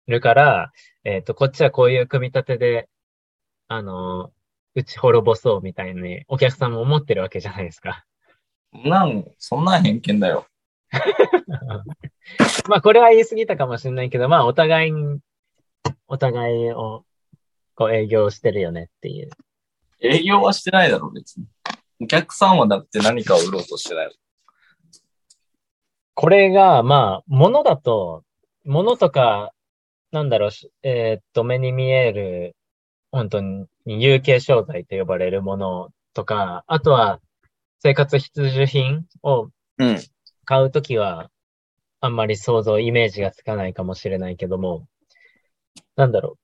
[0.07, 2.89] るから、えっ、と、こっちはこういう組み立てで、
[3.67, 4.33] あの、
[4.77, 8.05] 打ち滅ぼそうみたいにお客さんも思ってるわけじゃないですか。
[8.73, 10.47] なん、そんなん偏見だよ。
[12.69, 15.21] まあ、これは言い過ぎたかもしれないけど、まあ、お互いに、
[16.07, 17.05] お互いを、
[17.75, 19.31] こう営業してるよねっていう。
[20.01, 21.47] 営業はしてないだろ、別に。
[22.03, 24.19] お客さんはだって何かを売ろうとしてない。
[26.15, 28.25] これが、まあ、物だと、
[28.65, 29.53] 物とか、
[30.11, 32.57] なんだろうし、えーっと、目に見える、
[33.13, 37.21] 本当に有形商材と呼ばれるものとか、あとは、
[37.83, 39.49] 生活必需品を
[39.79, 39.99] うん。
[40.51, 41.31] 買うときは、
[42.01, 44.89] あんまり想像、イメージがつかないかもしれないけども、
[45.95, 46.39] なんだろう。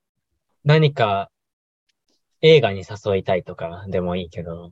[0.62, 1.28] 何か、
[2.40, 4.70] 映画に誘いたいとかでもいいけど、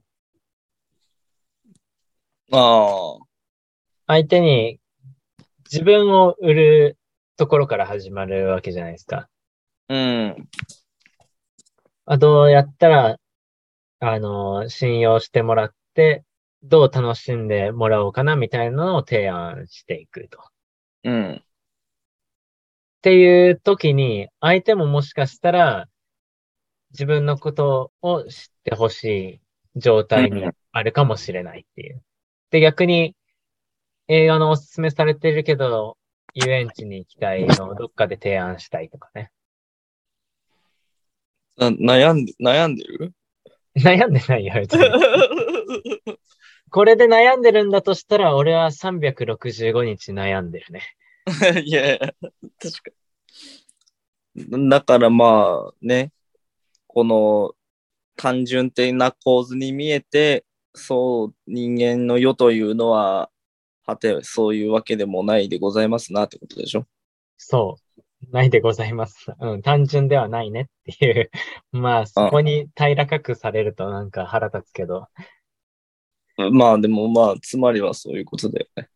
[2.53, 3.27] ああ。
[4.07, 4.79] 相手に
[5.65, 6.97] 自分を売る
[7.37, 9.29] ところから始まるわけじゃないですか。
[9.89, 10.49] うん。
[12.07, 13.19] あどうやったら、
[13.99, 16.23] あの、信用してもらって、
[16.65, 20.41] どう楽しんでもらおうかなみたいなのを提案していくと。
[20.41, 20.43] っ
[21.05, 21.45] うん。
[23.03, 25.89] ていう時に、相手ももしかしたら、
[26.93, 29.41] 自分のことを知ってほし
[29.75, 32.03] い状態にあるかもしれないっていう。
[32.51, 33.15] で、逆に
[34.09, 35.99] 映画のおすすめされてるけど、
[36.33, 39.31] 遊園地に行きたいのを どっかで提案したいとかね。
[41.59, 43.13] な悩んで、悩んでる？
[43.77, 44.85] 悩んでないよ、別に。
[46.71, 50.83] これで悩んでるんだとしたら、俺は365日悩んでるね。
[51.65, 52.91] いやいや、確か
[54.35, 54.69] に。
[54.69, 56.13] だからまあね、
[56.87, 57.55] この
[58.17, 63.31] 単純的な構図に見えて、そう、人間の世というのは、
[63.87, 66.87] はて、そういうわけでもないでございますなってことでしょ？
[67.37, 67.85] そう。
[68.33, 69.33] ないでございます。
[69.39, 71.31] うん、単純ではないねっていう。
[71.73, 75.09] まあ、そこに平らかくされるとなんか腹立つけど。
[76.37, 78.89] まあでもまあ、つまりはそういうことだよね。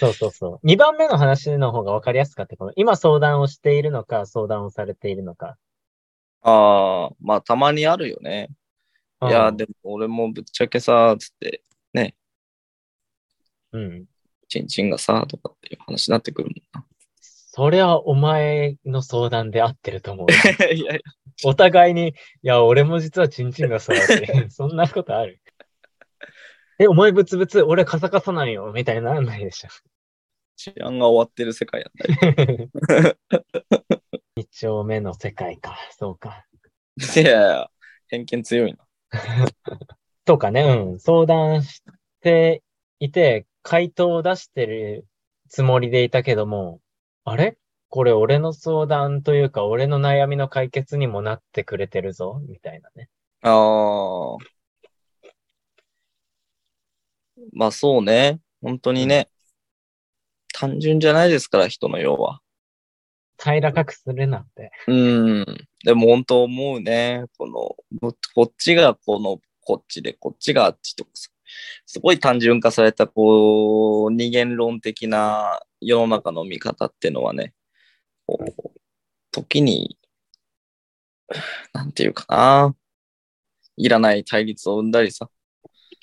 [0.00, 0.66] そうそうそう。
[0.66, 2.72] 2番目の話の方が分かりやすかったかも。
[2.76, 5.56] 今相談をしているのか、相談をされているのか。
[6.42, 8.48] ああ、まあたまにあるよね。
[9.22, 11.62] いや、うんでも俺もぶっちゃけさ、つって、
[13.72, 14.04] うん。
[14.48, 16.84] チンチンがさ、とかっていう話になってくるも
[17.54, 20.26] それはお前の相談で合ってると思う。
[20.26, 20.66] んな。
[20.66, 21.00] いやいや、
[21.44, 25.41] お互いに、いや、俺も実はチンチンがさ、って、 そんなことある？
[26.82, 29.68] え、お前ブツブツ、俺カサカサなんよ、みたいにならないでしょ。
[30.56, 32.68] 治安が終わってる世界やったり。
[34.34, 36.44] 二丁目の世界か、そうか。
[36.96, 37.70] いやいや、
[38.08, 38.84] 偏見強いな。
[40.24, 40.98] とかね、うん。
[40.98, 41.84] 相談し
[42.20, 42.64] て
[42.98, 45.06] いて、回答を出してる
[45.48, 46.80] つもりでいたけども、
[47.24, 47.56] あれ？
[47.90, 53.08] これ俺の相談というか、俺の悩みの解決にもなってくれてるぞ、みたいなね。
[53.42, 54.61] ああ。
[57.52, 58.40] まあそうね。
[58.60, 59.28] 本当にね。
[60.54, 62.40] 単純じゃないですから、人の世は。
[63.38, 64.70] 平らかくするなって。
[64.86, 65.44] うん。
[65.84, 67.24] でも本当思うね。
[67.36, 67.52] この、
[68.00, 71.30] ここっちがこの、こっちで、こっちがあっちとかさ。
[71.86, 77.52] すごい単純化された、こう、二元論的な世の中の見方ってのはね、
[78.26, 78.70] こう、
[79.30, 79.98] 時に、
[81.72, 82.76] なんていうかな。
[83.76, 85.30] いらない対立を生んだりさ。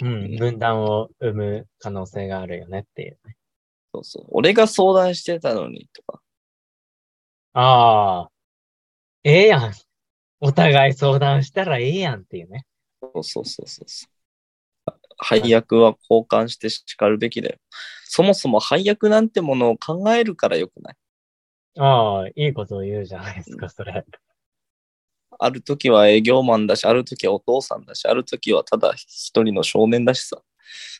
[0.04, 0.38] うん。
[0.38, 3.36] 分断を生む可能性があるよねっていうね。
[3.94, 4.26] そうそう。
[4.30, 6.22] 俺が相談してたのにとか。
[7.54, 8.32] ああ。
[9.24, 9.74] ええやん。
[10.40, 12.66] お互い相談したらええやんっていうね。
[13.02, 14.20] そうそうそうそうそう。
[15.18, 17.58] 配役は交換して叱るべきだよ。
[18.06, 20.96] そもそも配役なんてものを考えるからよくない。
[21.78, 24.06] ああ、いいことを言うじゃないですか、それ。
[25.40, 30.42] ある時は営業マンだし、ある時はお父さんだし、ある時はただ一人の少年だしさ。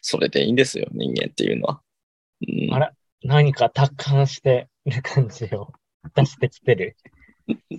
[0.02, 1.82] それでいいんですよ、人間っていうのは。
[2.48, 5.74] うん、あら何か達観してる感じを
[6.16, 6.96] 出してきてる。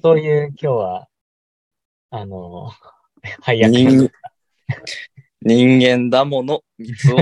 [0.03, 1.09] そういう今日は、
[2.11, 2.71] あの、
[3.41, 4.11] 配役人
[5.43, 7.17] 人間だもの、三つを。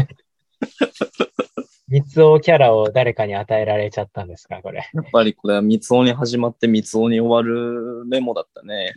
[1.89, 4.91] 三つおキャラを誰かに与えられちゃったんですか、これ。
[4.93, 8.95] やっぱりこれは三つおに始まって三つおに終わるメモだったね。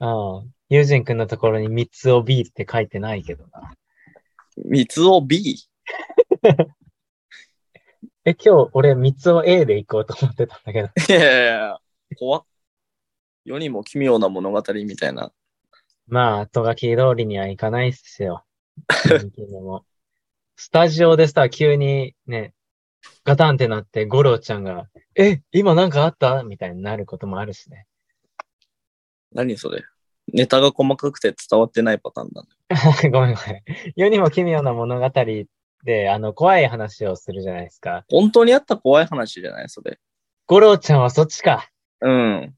[0.00, 0.06] う
[0.46, 0.54] ん。
[0.70, 3.74] ユージン君のところに三つお B って書いてないけどな。
[4.56, 5.56] 三つお B?
[8.26, 10.88] え、今日俺三つお A で行こうと思ってたんだけど。
[10.88, 11.78] いやいやいや、
[12.18, 12.44] 怖っ。
[13.44, 15.30] 世にも奇妙な物語みたいな。
[16.06, 18.44] まあ、とがき通りにはいかないっすよ。
[20.56, 22.54] スタジオでさ、急にね、
[23.24, 26.42] ガタンってなって、ゴロちゃんが、え、今なんかあった？
[26.42, 27.86] みたいになることもあるしね。
[29.34, 29.82] 何それ？
[30.32, 33.10] ネタが細かくて伝わってないパターンなんだ。
[33.10, 33.62] ごめんごめん。
[33.94, 35.10] 世にも奇妙な物語
[35.84, 38.04] で、あの、怖い話をするじゃないですか。
[38.08, 39.68] 本当にあった怖い話じゃない？
[39.68, 39.98] それ。
[40.46, 41.68] ゴロちゃんはそっちか。
[42.00, 42.54] うん。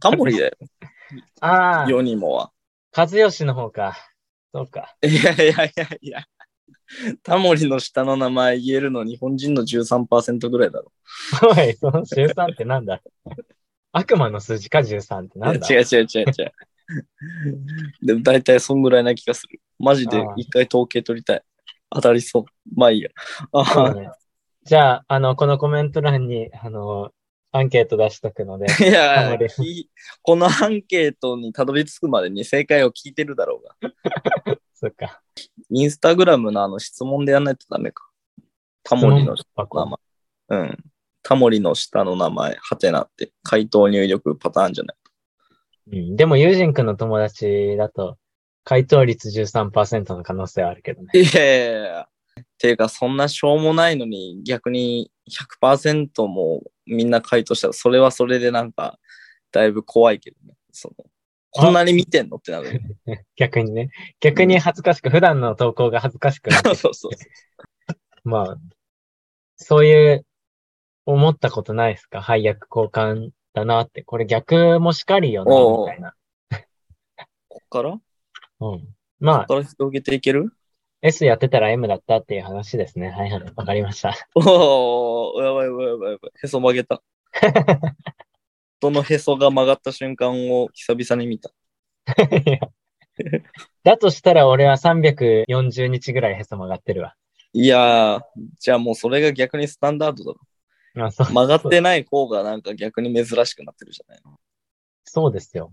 [0.00, 0.52] タモリだよ。
[1.40, 2.50] ああ、世にもは。
[2.96, 3.96] 和義の方か。
[4.54, 4.96] そうか。
[5.02, 6.24] いやいやいやいや。
[7.22, 10.92] タモリの下の名前言えるの日本人の13%ぐらいだろ。
[11.42, 13.02] おい、その13ってなんだ？
[13.92, 15.66] 悪魔の数字か13ってなんだ？
[15.68, 16.52] 違う違う違う違う。
[18.06, 19.60] でも大体そんぐらいな気がする。
[19.78, 21.42] マジで一回統計取りたい。
[21.90, 22.44] 当たりそう。
[22.74, 23.10] まあいいや。
[23.52, 24.10] あね。
[24.64, 27.10] じゃあ、あの、このコメント欄に、あの、
[27.50, 29.38] アンケート出しとくので、 いタや
[30.22, 33.92] このアンケートにたどり着くまでに正解を聞いてるだろうが。
[34.72, 35.20] そっか。
[35.68, 38.08] インスタグラムのあの質問でやらないとダメか。
[38.82, 39.84] タモリの名箱
[40.48, 40.60] 前。
[40.60, 40.78] うん。
[41.22, 44.94] タモリの下の名前、ハテナって回答入力パターンじゃな
[45.92, 45.98] い？
[45.98, 46.16] うん。
[46.16, 48.18] でも、ユージン君の友達だと、
[48.64, 51.10] 回答率13%の可能性はあるけどね。
[51.14, 52.08] いやいやいや。
[52.58, 55.10] ていうか、そんなしょうもないのに逆に
[55.60, 58.98] 100%もみんな回答したら、それはそれでなんか、
[59.50, 60.54] だいぶ怖いけどね。
[60.72, 61.04] その
[61.50, 62.80] こんなに見てんのってなる。
[63.36, 63.90] 逆にね。
[64.20, 68.28] 逆に恥ずかしく、普段の投稿が恥ずかしくなって そうそうそう。
[68.28, 68.56] まあ、
[69.56, 70.26] そういう、
[71.06, 72.20] 思ったことないですか？
[72.22, 74.02] 配役交換だなって。
[74.02, 76.14] これ逆もしかりよな、みたいな。
[77.48, 77.90] こっから？
[77.90, 78.00] こ
[78.60, 78.88] うん。
[79.20, 80.52] まあっ、から広げていける
[81.02, 83.10] ？S やってたら M だったっていう話ですね。
[83.10, 83.42] はいはい。
[83.56, 84.14] わかりました。
[84.34, 86.32] おー、やばいやばいやばいやばい。
[86.42, 87.02] へそ曲げた。
[88.80, 91.50] そのへそが曲がった瞬間を久々に見た？
[93.84, 97.14] だとしたら俺は340日ぐらいへそ曲がってるわ。
[97.52, 98.20] いやー、
[98.58, 100.40] じゃあもうそれが逆にスタンダードだろ。
[100.94, 104.38] 曲がってない方がなんか逆に珍しくなってるじゃないの。
[105.04, 105.72] そうですよ。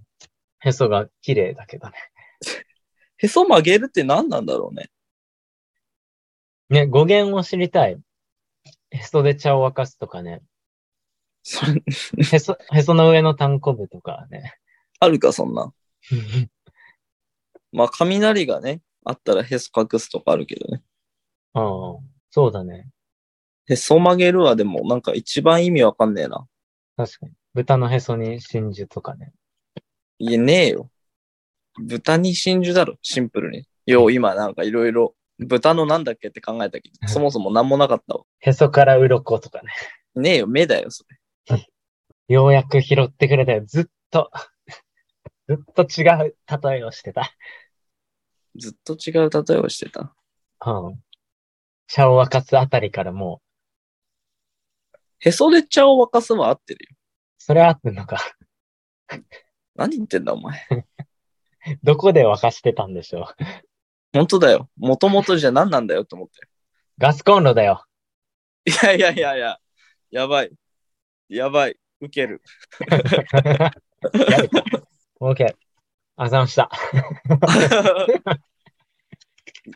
[0.60, 1.94] へそが綺麗だけどね。
[3.18, 4.90] へそ曲げるって何なんだろうね。
[6.70, 8.00] ね、語源を知りたい。
[8.92, 10.42] へそで茶を沸かすとかね。
[11.44, 11.84] それ、
[12.32, 14.54] へそ、へその上の単行部とかね。
[15.00, 15.74] あるか、そんな。
[17.72, 20.84] まあ、雷がね、あったらへそ隠すとかあるけどね。
[21.56, 21.64] うん。
[22.30, 22.88] そうだね。
[23.70, 26.46] へそ曲げるはでもなんか一番意味わかんねえな。
[26.98, 27.34] 確かに。
[27.54, 29.32] 豚のへそに真珠とかね。
[30.18, 30.90] いえねえよ。
[31.80, 33.66] 豚に真珠だろ、シンプルに。
[33.86, 38.24] よう、今なんかいろいろ、豚のなんだっけって考えたけど、そもそもなんもなかったわ。
[38.40, 39.72] へそから鱗とかね。
[40.16, 41.06] ねえよ、目だよ、そ
[41.48, 41.68] れ。
[42.28, 43.64] ようやく拾ってくれたよ。
[43.66, 44.32] ずっと、
[45.48, 47.32] ずっと違う例えをしてた。
[48.58, 50.16] ずっと違う例えをしてた。
[50.66, 51.04] うん。
[51.88, 53.49] 茶を沸かすあたりからもう、
[55.20, 56.96] へそで茶を沸かすは合ってるよ。
[57.38, 58.20] それ合ってんのか。
[59.76, 60.60] 何言ってんだ、お前。
[61.84, 63.26] どこで沸かしてたんでしょう。
[64.14, 64.70] 本当だよ。
[64.78, 66.48] もともとじゃ何なんだよって思って。
[66.98, 67.86] ガスコンロだよ。
[68.66, 69.60] いやいやいやいや、
[70.12, 70.52] やばい。
[71.28, 71.80] やばい。
[72.02, 72.42] ウケる。
[72.90, 72.98] や
[74.38, 74.64] るか。
[75.20, 75.56] オーケー。
[76.16, 76.70] あざました。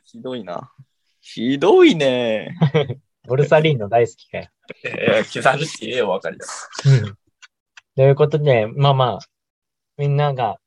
[0.05, 0.73] ひどいな。
[1.21, 2.57] ひどいね。
[3.27, 4.49] ボルサリーノ大好きかよ。
[4.83, 6.69] えー、刻るって言えよ、わかりやす。
[6.85, 7.17] うん。
[7.95, 9.19] ということで、まあまあ、
[9.97, 10.57] みんなが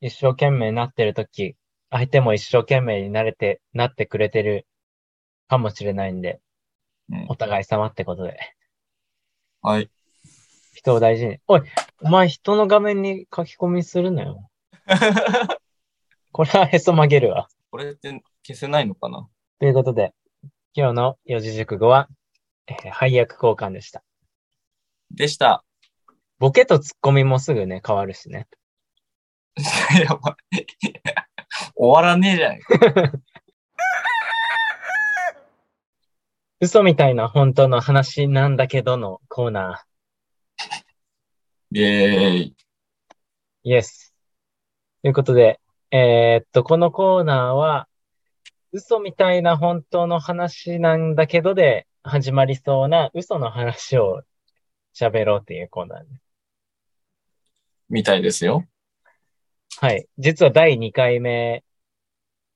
[0.00, 1.56] 一生懸命になってるとき、
[1.90, 4.66] 相手も一生懸命になれて、なってくれてる
[5.48, 6.40] かもしれないんで、
[7.10, 8.38] うんお互い様ってことで、
[9.60, 9.90] はい。
[10.74, 11.38] 人を大事に。
[11.46, 11.62] おい、
[12.00, 14.50] お前人の画面に書き込みするなよ。
[16.32, 17.48] これはへそ曲げるわ。
[17.70, 19.28] これって消せないのかな？
[19.60, 20.14] ということで、
[20.74, 22.08] 今日の四字熟語は、
[22.66, 24.02] えー配役交換でした。
[25.10, 25.64] でした。
[26.38, 28.48] ボケとツッコミもすぐね、変わるしね。
[30.02, 30.66] やばい。
[31.76, 32.74] 終わらねえじゃないか。
[36.60, 39.84] 嘘みたいな本当の話なんだけどのコーナ
[41.70, 42.56] イェーイ。
[42.56, 42.62] ー。
[43.64, 44.14] イエス。
[45.02, 47.88] ということで、えーっと、このコーナーは、
[48.72, 54.22] 嘘みたいな本当の話なんだけどで始まりそうな嘘の話を
[54.94, 56.20] 喋ろうっていうコーナーです。
[57.90, 58.64] みたいですよ。
[59.78, 60.06] はい。
[60.16, 61.62] 実は第2回目、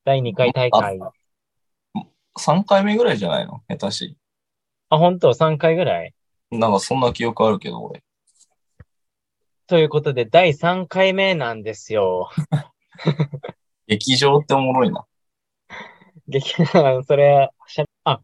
[0.05, 0.99] 第2回大会。
[2.39, 3.63] 3回目ぐらいじゃないの？
[3.69, 4.17] 下手し。
[4.89, 6.15] あ、本当 ?3 回ぐらい？
[6.51, 8.03] なんかそんな記憶あるけど、俺。
[9.67, 12.31] ということで、第3回目なんですよ。
[13.87, 15.05] 劇場っておもろいな。
[16.29, 18.21] 劇団、それ、しゃ、あ、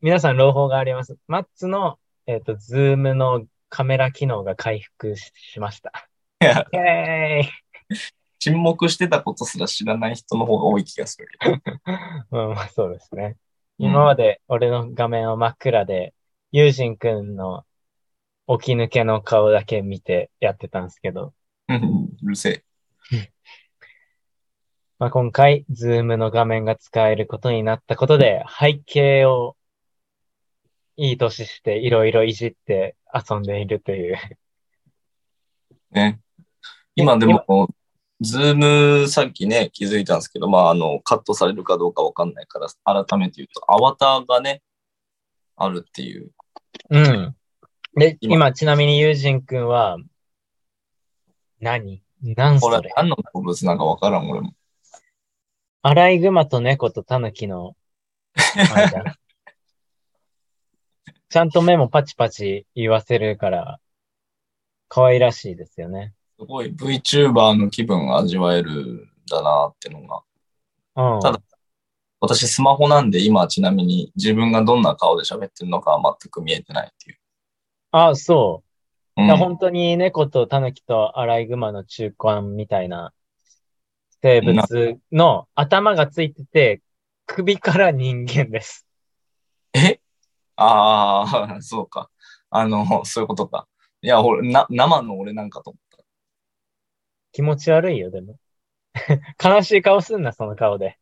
[0.00, 1.18] 皆さん朗報があります。
[1.26, 6.08] マッツの、えっ、と、ズームのカメラ機能が回復ししました。
[6.40, 7.48] いや、イェーイ
[8.38, 11.28] 沈黙してたことすら知らない人の方が多い気がする。
[12.30, 13.36] まあまあ、そうですね。
[13.78, 16.12] うん今まで俺の画面は真っ暗で、
[16.52, 17.64] ユージンくんの
[18.46, 21.32] 起き抜けの顔だけ見てやってたんですけど、
[21.68, 22.64] うんうるせえ。
[25.00, 29.56] まあ、今回、ズームの画面が使えることになったことで、背景を
[30.98, 34.18] いい年していろいろいじって遊んでいるという。
[35.92, 36.20] ね。
[36.96, 37.70] 今でも、
[38.20, 44.60] ズームさっきね、気づいたんですけど、まあ、あの、カットされるかどうかわかんないから、改めて言うと、アバターがね、
[45.56, 46.30] あるっていう。
[46.90, 47.34] うん。
[47.94, 49.96] で、今今、ちなみにユージンくんは、
[51.58, 52.02] 何？
[52.22, 52.76] 何それ？
[52.76, 54.52] これ何の動物なんかわからん、俺も。
[55.82, 57.74] アライグマと猫とタヌキの
[58.34, 59.16] 間。
[61.30, 63.80] ちゃんと目もパチパチ言わせるから、
[64.88, 66.12] 可愛らしいですよね。
[66.38, 70.22] すごい VTuber の気分が味わえるんだなってのが。
[70.96, 71.20] うん。
[71.20, 71.40] ただ
[72.20, 77.18] 私スマホなんで今ちなみに自分がどんな顔で喋ってるのかは全く見えてないっていう。
[77.92, 78.62] あ、そ
[79.16, 79.22] う。
[79.22, 83.12] うん本当に猫とタヌキとアライグマの中間みたいな
[84.22, 86.82] 生物の頭がついてて、
[87.26, 88.86] 首から人間です。
[89.72, 90.00] え？
[90.56, 92.10] ああ、そうか。
[92.50, 93.66] あの、そういうことか。
[94.02, 96.04] いや、俺、な、生の俺なんかと思った。
[97.32, 98.38] 気持ち悪いよ、でも。
[99.42, 100.98] 悲しい顔すんな、その顔で。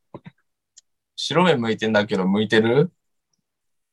[1.17, 2.93] 白目向いてんだけど、向いてる？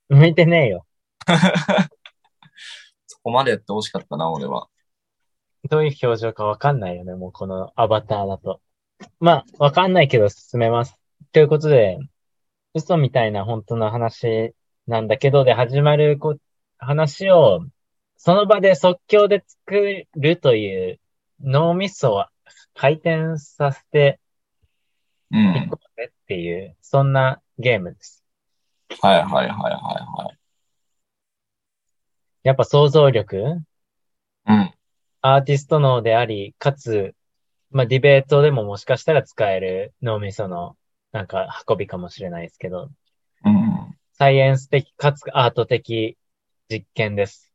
[0.10, 0.86] 向いてねえよ。
[3.08, 4.68] そこまでやってほしかったな、俺は。
[5.68, 8.62] どういう表情かわかんないよね、もうこのアバターだと。
[9.20, 11.00] まあ、わかんないけど進めます。
[11.32, 11.98] ということで、
[12.74, 14.54] 嘘みたいな本当の話
[14.88, 16.38] なんだけど、で始まるこ
[16.78, 17.66] 話を、
[18.18, 21.00] その場で即興で作るという
[21.42, 22.26] 脳みそを
[22.74, 24.20] 回転させて
[25.32, 25.68] ういん。
[25.70, 28.24] こうねっていう、そんなゲームです。
[29.02, 30.38] はいはいはいはいはい。
[32.44, 33.62] やっぱ想像力？
[34.48, 34.74] うん。
[35.22, 37.16] アーティスト脳であり、かつ、
[37.72, 40.76] まあディベートでももしかしたら使える脳みその
[41.12, 42.90] なんか運びかもしれないですけど、
[43.46, 43.96] うん。
[44.14, 46.18] サイエンス的かつアート的
[46.70, 47.54] 実験です。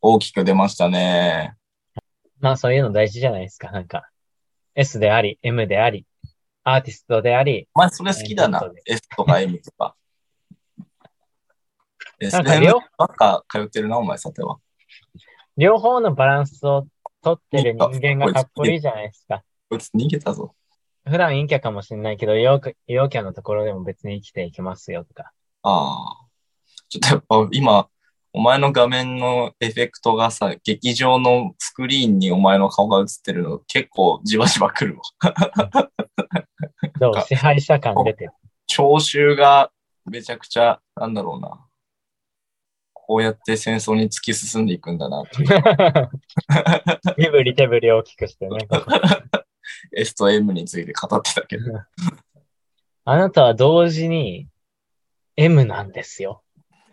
[0.00, 1.54] 大きく出ましたね。
[2.40, 3.70] まあそういうの大事じゃないですか。
[3.70, 4.08] なんか、
[4.74, 6.06] S であり、M であり、
[6.64, 8.60] アーティストであり、お前それ好きだな。
[8.86, 9.94] S とか M とか。
[12.20, 14.58] なんか SM 両ばっか通ってるな、お前さては。
[15.56, 16.86] 両方のバランスを
[17.22, 19.42] 取ってる人間がかっこいいじゃないですか。
[19.70, 20.54] こいつ逃げたぞ。
[21.04, 25.32] 普段陰キャかもしれないけど、陽キャのところでも別に生きていけますよとか。
[25.62, 26.26] ああ。
[26.88, 27.88] ちょっとやっぱ今、
[28.34, 35.90] お前の画面のエフェクトがさ、劇場のスクリーンにお前の顔が映ってるの結構じわじわくるわ。
[36.98, 38.32] どう支配者感出てる。
[38.66, 39.70] 聴衆が
[40.06, 41.66] めちゃくちゃ、なんだろうな。
[43.12, 45.48] こうやって戦争に突き進んでいくんだなという。
[47.18, 48.56] 身振り手振り大きくしてね。
[49.94, 51.78] S と M について語ってたけど。
[53.04, 54.48] あなたは同時に
[55.36, 56.42] M なんですよ。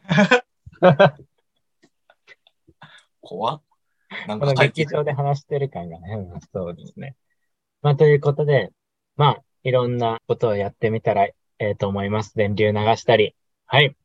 [3.22, 3.62] 怖っ
[4.28, 7.16] なんこのか劇場で話してる感がね、うんそうですね。
[7.82, 8.74] まあ、ということで、
[9.16, 12.36] まあ、いろんなことをやってみたらええと思います。
[12.36, 13.38] 電流流したり。
[13.68, 13.96] はい。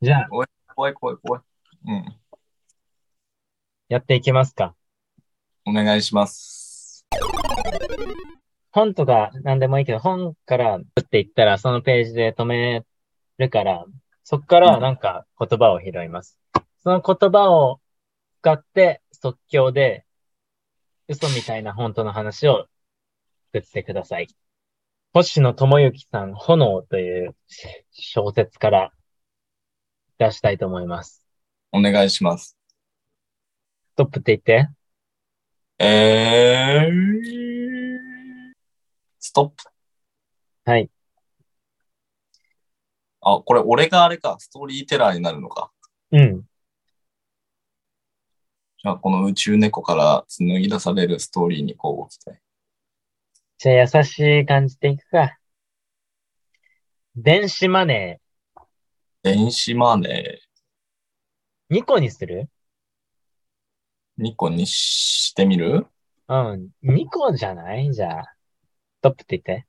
[0.00, 1.42] じゃあ、怖い怖い怖い。
[1.86, 2.04] うん。
[3.88, 4.74] やっていきますか。
[5.64, 7.06] お願いします。
[8.72, 12.84] 本とか何でもいいけど、本から打っていったら、そのページで止め
[13.38, 13.86] るから、
[14.24, 16.38] そこからなんか言葉を拾います。
[16.82, 17.80] その言葉を
[18.42, 20.04] 使って即興で
[21.08, 22.66] 嘘みたいな本当の話を
[23.52, 24.28] 作ってください。
[25.12, 27.36] 星野智之さん、炎という
[27.92, 28.92] 小説から
[30.18, 31.25] 出したいと思います。
[31.76, 32.56] お願いします。
[33.92, 34.70] ストップって言って。
[35.78, 36.94] えー、
[39.20, 39.64] ストップ。
[40.64, 40.90] はい。
[43.20, 45.70] あ、これ俺があれか、ストーリーテラーになるのか。
[46.12, 46.42] うん。
[48.78, 52.38] じゃあ、この宇宙猫から紡ぎ出されるストーリーにこうご期待。
[53.58, 55.38] じゃあ優しい感じでいくか。
[57.16, 58.20] 電子マネ
[59.22, 60.45] 電子マネー
[61.70, 62.50] 2個にする？
[64.18, 65.86] ー2個にしてみる？
[66.28, 66.70] うん。
[66.82, 67.92] 2個じゃない？
[67.92, 68.24] じゃあ。
[68.98, 69.66] ストップって言って。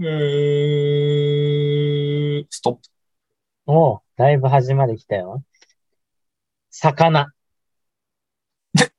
[0.00, 2.80] えー、ストップ。
[3.66, 5.44] おう、だいぶ端まで来たよ。
[6.70, 7.32] 魚。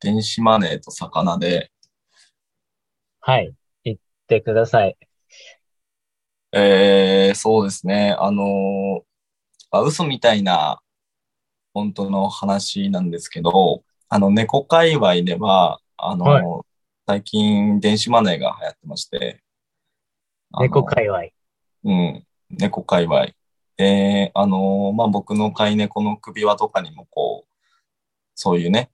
[0.00, 1.70] 電子マネーと魚で、
[3.20, 3.54] はい。
[3.84, 4.96] 言ってください。
[6.52, 8.16] えー、そうですね。
[8.18, 9.09] あのー
[9.70, 10.80] あ、嘘みたいな
[11.74, 16.64] 本当の話なんですけど、あの、猫界隈では、あのーはい
[17.06, 19.42] 最近電子マネーが流行ってまして、
[20.60, 21.22] 猫界隈。
[21.82, 23.30] うん、猫界隈。
[23.76, 27.54] で、あのーまあ、僕の飼い猫の首輪とかにもこう、
[28.36, 28.92] そういうね、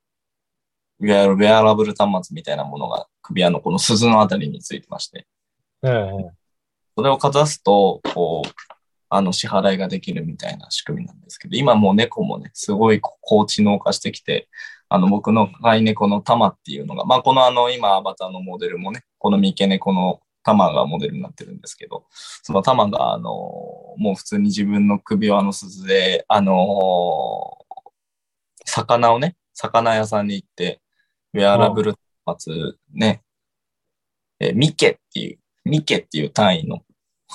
[1.01, 5.27] ウェアウェアラブル端末みたいなものが首輪のこの鈴のあたりについてまして、
[5.83, 6.31] うんうん。
[6.97, 8.76] それをかざすと、こう、
[9.17, 14.49] あの、支払いができるみたいな仕組みなんですけど、今もう猫もね、すごい高知能化してきて、
[14.89, 22.07] あの、僕の飼い猫のタマっていうのが、まあ、このあの、今、アバターのモデルもね、この三毛猫のタマがモデルになってるんですけど、
[22.43, 23.31] そのタマが、あの、
[23.97, 27.59] もう普通に自分の首輪の鈴で、あの、
[28.65, 30.81] 魚をね、魚屋さんに行って、
[31.35, 31.95] ウェアラブル
[32.25, 32.55] 端末
[32.93, 33.23] ね、
[34.39, 36.83] えーミケっていう、ミケっていう単位の、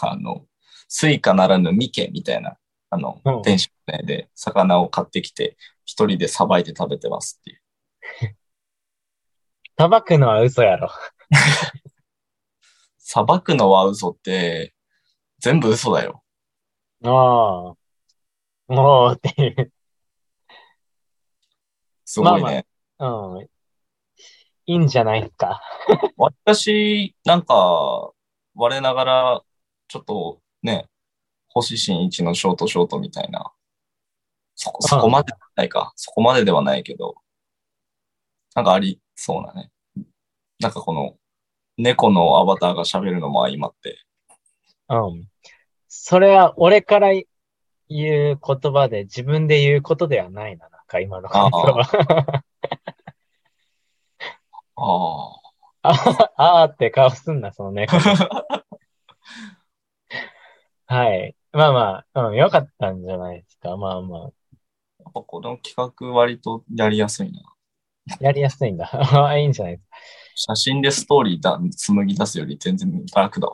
[0.01, 0.45] あの、
[0.93, 2.57] スイカならぬミケみたいな、
[2.89, 7.49] あのうん、電子マネーで魚を買ってきて、一人でさばいて食べてますって
[8.25, 8.35] いう。
[9.79, 10.89] さばくのは嘘やろ。
[12.99, 14.73] さばくのは嘘って、
[15.39, 16.25] 全部嘘だよ。
[17.05, 17.11] ああ。
[18.67, 19.71] もうっていう。
[22.03, 22.65] すごいね。
[22.97, 23.43] まあうん。
[23.43, 23.49] い
[24.65, 25.61] いんじゃないですか。
[26.17, 28.11] 私、なんか、
[28.55, 29.41] 我ながら、
[29.87, 30.87] ちょっとね、
[31.49, 33.51] 星新一のショートショートみたいな。
[34.55, 35.93] そこ、そこまでないか。
[35.95, 37.15] そこまでではないけど、
[38.55, 39.71] なんかありそうなね。
[40.59, 41.15] なんかこの、
[41.77, 43.97] 猫のアバターが喋るのも相まって。
[44.89, 45.27] うん。
[45.87, 47.09] それは俺から
[47.89, 52.43] 言う言葉で自分で言うことではないな、なんか今の感想は。
[54.75, 55.41] あ
[55.83, 56.31] あ
[56.63, 57.97] あーって顔すんな、その猫。
[60.91, 61.33] はい。
[61.53, 63.77] まあまあ、うん、よかったんじゃないですか。
[63.77, 64.19] まあまあ。
[64.23, 64.31] やっ
[65.13, 67.39] ぱこの企画割とやりやすいな。
[68.11, 68.91] あ、やりやすいんだ。
[69.39, 69.97] いいんじゃないですか。
[70.53, 73.53] 写真でストーリーだ紡ぎ出すより全然楽だわ。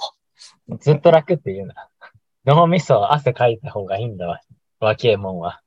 [0.80, 1.90] ずっと楽って言うな。
[2.44, 4.42] 脳みそ汗かいた方がいいんだわ。
[4.80, 5.62] 若えもんは。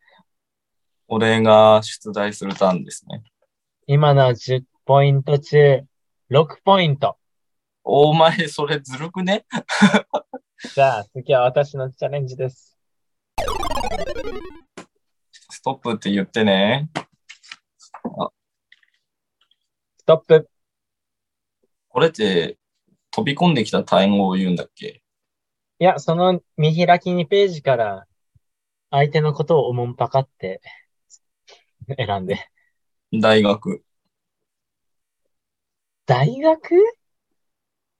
[1.06, 3.22] 俺が出題するターンですね。
[3.86, 5.84] 今の10ポイント中、
[6.32, 7.16] 6ポイント。
[7.84, 9.46] お前、それずるくね？
[10.74, 12.78] じゃあ、次は私のチャレンジです。
[15.48, 16.90] ストップって言ってね。
[19.96, 20.50] ストップ。
[21.88, 22.58] これって
[23.10, 25.02] 飛び込んできた単語を言うんだっけ？
[25.78, 28.06] いや、その見開き2ページから
[28.90, 30.60] 相手のことをおもんぱかって
[31.96, 32.50] 選んで。
[33.18, 33.82] 大学。
[36.04, 36.74] 大学？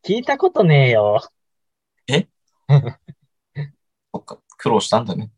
[0.05, 1.23] 聞いたことねえよ。
[4.13, 5.31] そっか、苦労したんだね。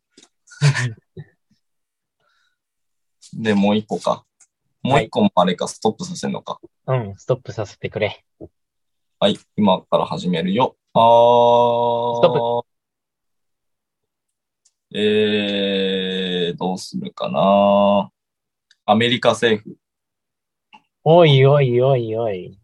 [3.33, 4.27] で、もう一個か。
[4.83, 6.61] もう一個もあれか、ストップさせるのか。
[6.87, 8.25] うん、ストップさせてくれ。
[9.19, 10.77] はい、今から始めるよ。
[10.95, 12.73] あトー。
[14.99, 18.11] えー、どうするかな。
[18.85, 19.79] アメリカ政府。
[21.05, 22.59] おいおいおいおい。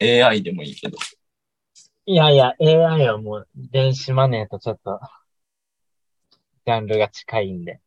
[0.00, 0.98] AI でもいいけど。
[2.06, 5.00] いやいや、AI はもう電子マネーとちょっと、
[6.66, 7.80] ジャンルが近いんで。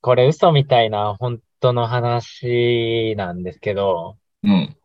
[0.00, 4.76] これ嘘みたいな本当の話なんですけど、うん。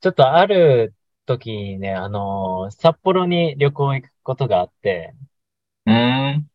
[0.00, 0.94] ちょっとある
[1.26, 5.14] 時にね、あのー札幌に旅行行くことがあって、
[5.86, 6.50] うーん。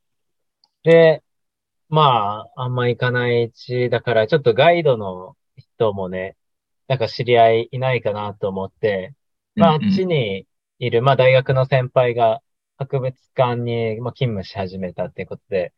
[0.83, 1.23] で、
[1.89, 6.37] まあ、あんま行かない地だから、ちょっとガイドの人もね、
[6.87, 9.15] なんか知り合いいないかなと思って、
[9.55, 10.47] まあ、あっちに
[10.79, 12.41] いる、まあ、大学の先輩が
[12.77, 15.73] 博物館に、まあ、勤務し始めたっていうことで、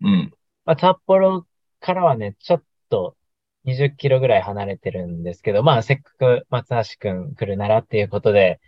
[0.00, 0.32] うん。
[0.64, 1.46] まあ、札幌
[1.80, 3.16] からはね、ちょっと
[3.64, 8.60] 20キロぐらい離れてるんですけど、まあ、せっかく松橋くん来るならっていうことで、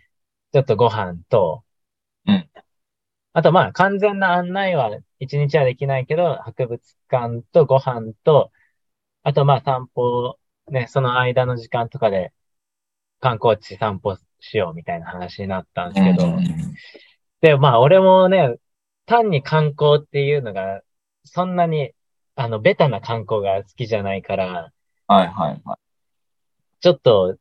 [0.53, 1.63] ちょっとご飯と、
[2.25, 2.49] うん。
[3.33, 8.51] あとまあ、完全な案内は一日はできないけど、博物館とご飯と、
[9.23, 12.33] あとまあ散歩、ね、その間の時間とかで
[13.19, 16.43] 観光地散歩しようみたいな話になったんですけど、うん
[17.41, 18.55] で、まあ、俺もね、
[19.05, 20.81] 単に観光っていうのが、
[21.25, 21.91] そんなに、
[22.35, 24.71] あの、ベタな観光が好きじゃないから、
[25.07, 25.77] はいはいはい。
[26.79, 27.37] ちょっと、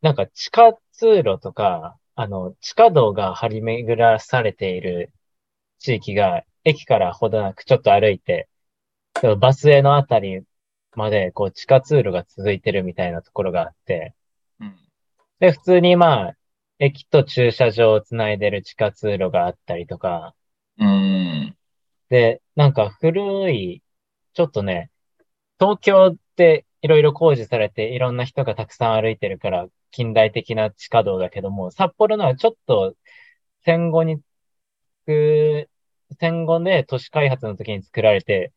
[0.00, 5.12] なんか地下通路とか、あの、地下道が張り巡らされている
[5.80, 8.48] 地域が、駅からほどなくちょっと歩いて、
[9.40, 10.42] バスへのあたり
[10.98, 14.14] まで、こう、地下通路が続いてるみたいなところがあって、
[14.60, 14.76] うん。
[15.38, 16.36] で、普通にまあ、
[16.78, 20.34] 駅と駐車場をつないでる地下通路があったりとか、
[20.78, 21.56] うーん。
[22.08, 23.82] で、なんか古い、
[24.34, 24.90] ちょっとね、
[25.60, 32.94] 東京っていろいろ工事されていろんな人がたくさん歩いてるから近代的な地下道だけども、札幌のはちょっと
[33.64, 34.20] 戦後に、
[35.06, 35.68] く
[36.20, 38.52] 戦後で都市開発の時に作られて、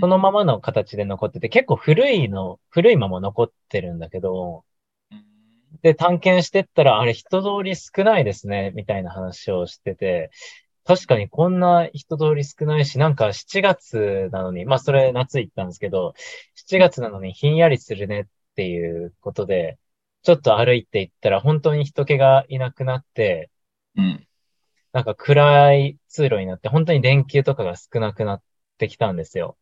[0.00, 4.64] そのままの形で残ってて、結構古いの、古いまま残ってるんだけど、
[5.82, 10.30] で、探検してったら、あれ人通り少ないですね、みたいな話をしてて、
[10.84, 16.14] 確かにこんな人通り少ないし、なんか7月なのに、まあそれ夏行ったんですけど、
[16.54, 18.24] 7月なのにひんやりするねっ
[18.56, 19.78] ていうことで、
[20.22, 23.50] ちょっと歩いて行ったら本当に人気がいなくなって、
[23.96, 24.26] うん。
[24.92, 28.42] なんか暗い通路になって、本当に電球とかが少なくなっ
[28.78, 29.56] てきたんですよ。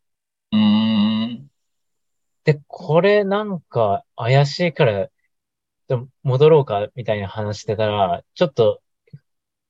[2.47, 5.09] で、これなんか怪しいから、
[6.23, 8.81] 戻ろうかみたいな話してたら、ちょっと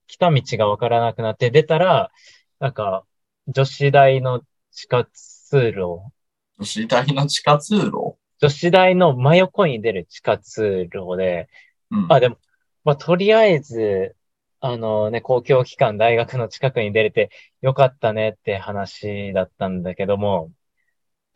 [0.05, 2.11] 来た道がわからなくなって出たら、
[2.59, 3.03] なんか
[3.47, 6.11] 女子大の地下通路、
[6.59, 8.17] 女子大の地下通路？
[8.39, 11.49] 女子大の真横に出る地下通路で、
[11.89, 12.13] うん。
[12.13, 12.37] あ、でも、
[12.83, 14.15] まあ、とりあえず、
[14.59, 20.51] あのね、公共機関、大学の近くに出れてよかったねって話だったんだけども、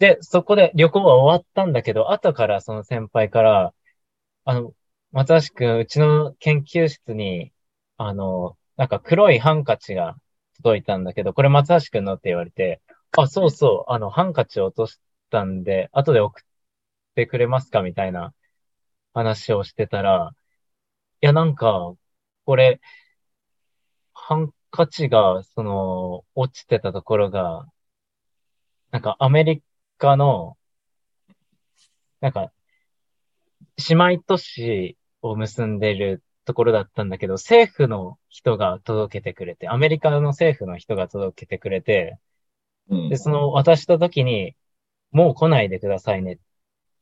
[0.01, 3.71] で、そこで旅行は終わったんだけど、後からその先輩から、
[4.45, 4.73] あの、
[5.11, 7.53] 松橋くん、うちの研究室に、
[7.97, 10.15] あの、なんか黒いハンカチが
[10.57, 12.81] 届いたんだけど、これ松橋くんのって言われて、
[13.15, 14.99] あ、そうそう、あの、ハンカチを落とし
[15.29, 16.43] たんで、後で送っ
[17.13, 18.33] てくれますかみたいな
[19.13, 20.31] 話をしてたら、
[21.21, 21.93] いや、なんか、
[22.45, 22.81] これ、
[24.13, 27.67] ハンカチが、その、落ちてたところが、
[28.91, 29.63] なんかアメリ
[30.01, 30.57] カの、
[32.21, 32.51] なんか、
[33.89, 42.17] 姉妹都市を結んでるところだったんだけど、政府の人が届けてくれて、アメリカの政府の人が届けてくれて、
[42.89, 44.55] うんで、その渡した時に、
[45.11, 46.37] もう来ないでくださいねっ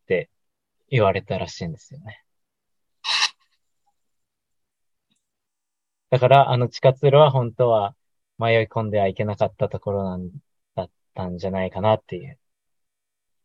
[0.08, 0.30] て
[0.89, 2.24] 言われたらしいんですよね。
[6.10, 7.95] だから、あの地下通路は本当は
[8.38, 10.30] 迷い込んではいけなかったところなん
[10.76, 12.38] だったんじゃないかなっていう。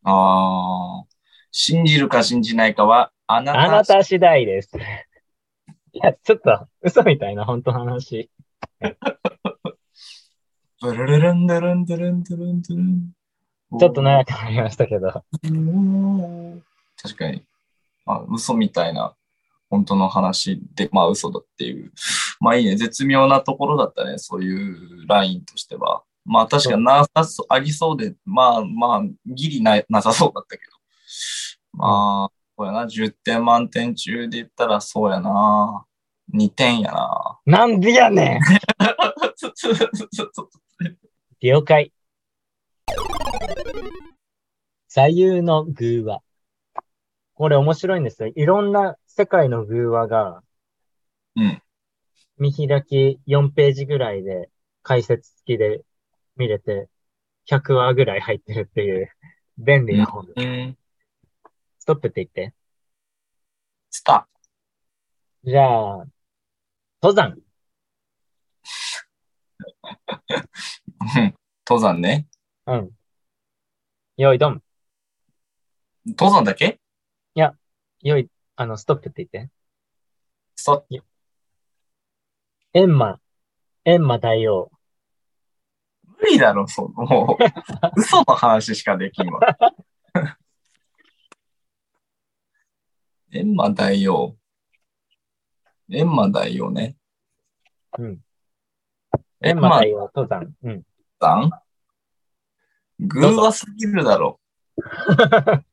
[0.04, 1.04] ああ、
[1.50, 3.60] 信じるか信じないかは、あなた。
[3.60, 4.76] あなた次第です。
[5.92, 8.30] いや、ちょっと嘘みたいな本当の話。
[10.80, 13.12] ブルルルンドゥルンドゥルンドゥルンドゥルン。
[13.78, 15.24] ちょっと長くなりましたけど。
[16.96, 17.42] 確かに。
[18.04, 19.14] あ、嘘みたいな、
[19.70, 21.92] 本当の話で、まあ嘘だっていう。
[22.40, 22.76] まあいいね。
[22.76, 24.18] 絶妙なところだったね。
[24.18, 26.02] そういうラインとしては。
[26.24, 30.72] まあ確かになさそう、ありそうで、まあまあ、ギリななさそうだったけど。
[31.72, 32.84] まあ、そうやな。
[32.84, 35.84] 10点満点中で言ったらそうやな。
[36.32, 37.38] 2点やな。
[37.44, 38.40] なんでやねん
[41.40, 41.92] 了解。
[44.88, 46.22] 座右の偶話。
[47.34, 48.32] これ面白いんですよ。
[48.34, 50.42] いろんな世界の偶話が、
[51.36, 51.60] うん。
[52.38, 54.50] 見開き4ページぐらいで
[54.82, 55.82] 解説付きで
[56.36, 56.88] 見れて、
[57.50, 59.10] 100話ぐらい入ってるっていう
[59.58, 60.46] 便利な本です。
[60.46, 60.78] うん。
[61.78, 62.54] ストップって言って。
[63.90, 64.28] スタ
[65.44, 66.06] じゃあ、
[67.02, 67.38] 登山。
[71.16, 71.34] う ん
[71.66, 72.26] 登山ね。
[72.66, 72.90] うん。
[74.16, 74.62] よいどん。
[76.06, 76.80] 登山だけ？
[78.04, 79.50] よい、あの、ストップって言って。
[80.56, 80.86] スト
[82.74, 83.18] エンマ、
[83.86, 84.70] エンマ大王。
[86.24, 86.92] 無理だろ、 そう。
[86.92, 87.44] もう、
[88.00, 89.40] 嘘の話しかできんわ。
[93.32, 94.36] エンマ大王。
[95.90, 96.96] エンマ大王ね。
[97.98, 98.20] うん。
[99.40, 100.54] エンマ大王登山。
[100.62, 100.82] うん。
[101.20, 101.50] さん
[103.00, 104.40] 偶話すぎるだろ。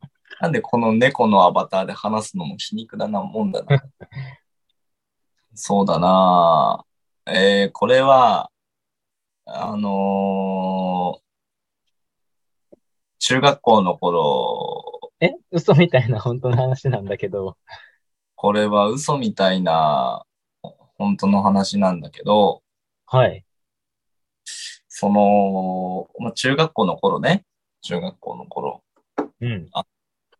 [0.41, 3.83] なんでこの猫のアバターで話すのも皮肉だなもんだな。
[5.53, 6.83] そうだな
[7.27, 8.49] えー、これは、
[9.53, 11.21] あのー
[13.23, 15.35] 中学校の頃、え？
[15.51, 17.55] 嘘みたいな本当の話なんだけど。
[18.35, 20.25] これは嘘みたいな
[20.97, 22.63] 本当の話なんだけど、
[23.05, 23.45] はい。
[24.87, 27.45] その、まあ、中学校の頃ね、
[27.81, 28.83] 中学校の頃、
[29.39, 29.69] うん。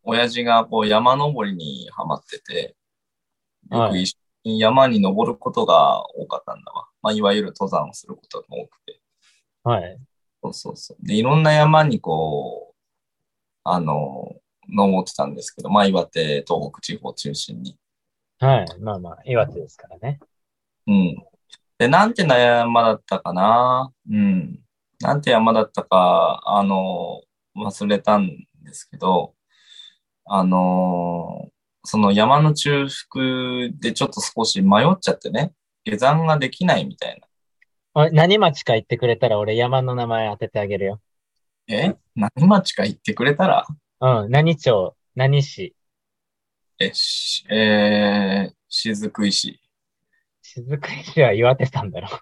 [0.02, 2.74] 親父がこう山登りにハマってて、
[3.70, 6.88] よはいく一緒に山に登ることが多かったんだわ。
[7.00, 9.01] まあ、いわゆる登山をすることが多くて。
[9.64, 9.98] はい。
[10.42, 11.06] そうそうそう。
[11.06, 12.74] で、いろんな山にこう、
[13.64, 14.34] あの、
[14.68, 17.76] 登ってたんですけど、まあ、岩手、東北地方を中心に。
[18.38, 18.66] はい。
[18.80, 20.18] まあまあ、岩手ですからね。
[20.86, 21.16] うん。
[21.78, 23.92] で、なんてな山だったかな？
[24.10, 24.60] うん。
[25.00, 27.22] なんて山だったか、あの、
[27.56, 28.28] 忘れたん
[28.62, 29.34] ですけど、
[30.24, 31.48] あの、
[31.84, 35.52] その山の中腹でちょっと少し迷っちゃってね、
[35.84, 37.26] 下山ができないみたいな。
[37.94, 41.00] あ何町か言ってくれたら俺山の名前当ててあげるよ。
[41.68, 41.94] え？
[42.16, 43.66] 何町か行ってくれたら？
[44.00, 44.30] うん。
[44.30, 45.76] 何町、何市、
[46.78, 49.60] え、し、えー、雫石。
[50.40, 52.08] 雫石は岩手山だろ。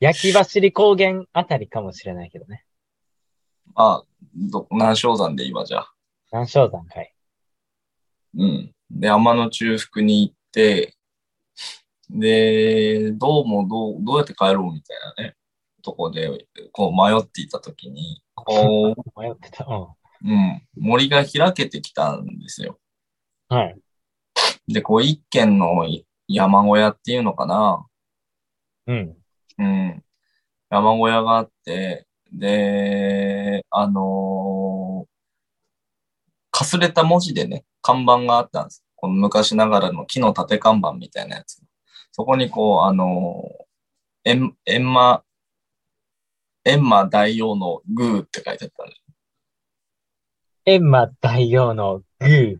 [0.00, 2.64] 焼き走り高原あたりかもしれないけどね。
[3.74, 4.02] あ、
[4.34, 5.92] ど、南昌山で今じゃあ。
[6.32, 7.14] 南昌山かい。
[8.34, 8.72] うん。
[8.90, 10.96] で、山の中腹に行って、
[12.10, 15.36] で、どうもどう、どうやって帰ろうみたいなね、
[15.82, 19.64] とこで、こう迷っていたときに、こ 迷ってた。
[19.64, 19.80] うん。
[19.82, 22.78] う、うん、森が開けてきたんですよ。
[23.48, 23.80] はい。
[24.68, 25.84] で、こう一軒の
[26.28, 27.86] 山小屋っていうのかな。
[28.86, 29.16] うん。
[29.58, 30.04] うん。
[30.70, 35.12] 山小屋があって、で、あのー
[36.52, 38.84] かすれた文字でね、看板があったんです。
[38.94, 41.60] この昔ながらの木の縦看板みたいなやつ。
[42.12, 43.50] そこにこう、あの、
[44.24, 45.24] エン、エンマ、
[46.64, 48.94] エンマ大王のグーって書いてあったんで
[50.66, 52.58] エンマ大王のグー。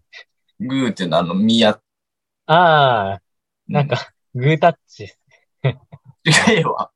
[0.59, 1.81] グーっていうのはあの、宮。
[2.47, 3.23] ああ、
[3.69, 5.05] なんか、グータッチ。
[5.65, 6.91] 違えわ。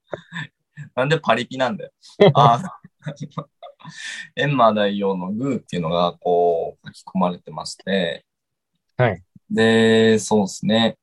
[0.95, 1.93] なんでパリピなんだよ。
[2.35, 2.81] ああ、
[4.35, 8.25] エンマ大王のグーっていうのが、こう、書き込まれてまして。
[8.97, 9.23] はい。
[9.51, 10.97] で、そうですね。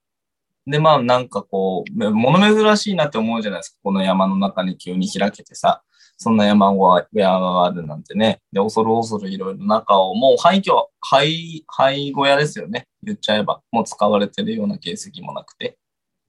[0.66, 3.78] で、まあ、なんかこう、物珍しいなって思うじゃないですか。
[3.84, 5.84] この山の中に急に開けてさ、
[6.18, 8.42] そんな山小屋があるなんてね。
[8.52, 12.88] で、恐る恐るいろいろ中を、もう廃墟、廃、廃小屋ですよね。
[13.02, 13.62] 言っちゃえば。
[13.72, 15.78] もう使われてるような形跡もなくて。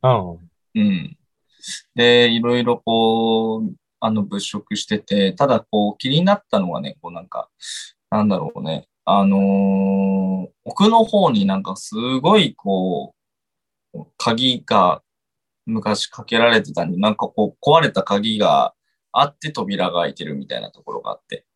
[0.03, 0.31] うん。
[0.75, 1.17] うん。
[1.95, 7.49] で、いろいろこう、あの、物色してて、ただこう、気になったのはね、こうなんか、
[8.11, 8.89] なんだろうね。
[9.05, 13.24] あのー奥の方になんかすごいこう、
[14.17, 15.03] 鍵が
[15.67, 18.75] 昔かけられてたんで、なんかこう、壊れた鍵が
[19.13, 21.47] あって扉が開いてるみたいなところがあって。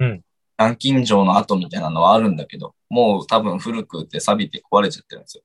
[0.00, 0.22] うん。
[0.58, 5.42] 南京錠の跡みたいなのはあるんだけど、もう多分古くて錆びて壊れちゃってるんですよ。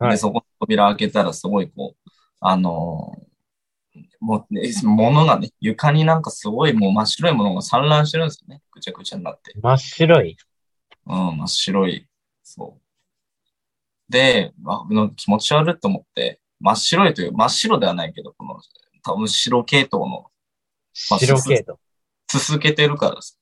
[0.00, 0.18] で、はい。
[0.18, 2.10] そこの扉開けたらすごいこう、
[2.40, 3.34] あのー
[4.20, 8.62] もうね、物がね、床になんかすごいもう真っ白いものが散乱してるんですよね。
[8.72, 9.52] ぐちゃぐちゃになって。
[9.60, 10.36] 真っ白い。
[11.06, 12.08] うん、真っ白い。
[12.42, 12.83] そう。
[14.08, 14.84] で、あ
[15.16, 18.60] 気持ち悪いと思って、真っ白いという、真っ白ではないけど、この、
[19.02, 20.26] 多分白系統の、
[21.10, 21.78] まあ白系統。
[22.28, 23.34] 続けてるからさ。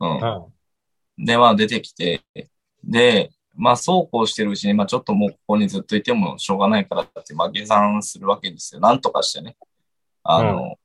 [0.00, 1.22] うんう。
[1.22, 1.24] ん。
[1.24, 2.22] で、まあ出てきて、
[2.82, 8.80] で、まあそうこうしてるうちに、まあちょっともうここにずっといてもしょうがないからって、まあ下山するわけですよ。
[8.80, 9.56] なんとかしてね。
[10.22, 10.76] あの、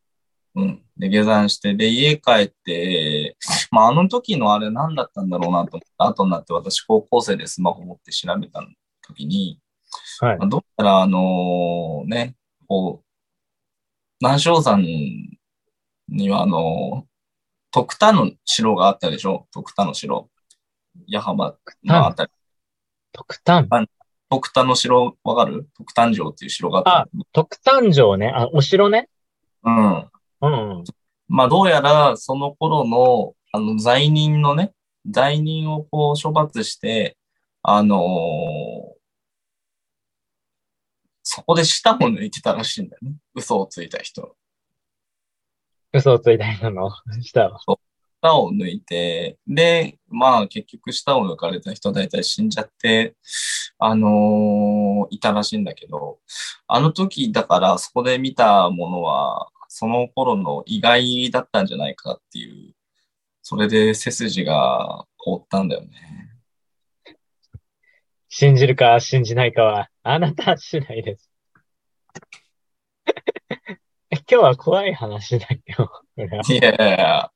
[0.56, 0.84] うん。
[0.98, 3.38] で、下山して、で、家帰って、
[3.72, 8.62] まああの時のあれ何だったんだろうなと思って、後になって私高校生でスマホ持って調べた
[9.10, 9.60] 時に、
[10.22, 10.48] はいまあ。
[10.48, 12.36] どうやらあのね、
[12.68, 13.06] こう、
[14.22, 14.84] 南昌山
[16.08, 17.06] にはあの、
[17.72, 19.48] 徳田の城があったでしょ？
[19.52, 20.30] 徳田の城。
[21.08, 22.32] 矢浜のあたり。
[23.12, 23.68] 特丹。
[24.30, 25.68] 徳田の城わかる？
[25.78, 27.10] 徳丹城っていう城があった。
[27.32, 28.32] 特丹城ね。
[28.36, 29.08] あ、お城ね。
[29.64, 29.98] うん。
[29.98, 30.10] うん
[30.42, 30.48] う
[30.82, 30.84] ん。
[31.28, 34.74] まあどうやらその頃の、あの、罪人のね、
[35.10, 37.18] 罪人をこう処罰して、
[37.62, 38.00] あのー
[41.40, 43.16] そこで舌を抜いてたらしいんだよね。
[43.34, 44.36] 嘘をついた人。
[45.94, 47.60] 嘘をついた人の下は。
[48.22, 53.16] 舌を抜いて、で、まあ結局舌を抜かれた人は大体死んじゃって、
[53.78, 56.20] あのーいたらしいんだけど、
[56.68, 62.76] あの時だからそこで見たものは、その頃の意外だったんじゃないかっていう、
[63.42, 65.90] それで背筋が凍ったんだよね。
[68.28, 71.29] 信じるか信じないかは、あなた次第です。
[74.12, 75.88] 今日は怖い話だよ。
[75.88, 77.32] これはいやいやいや、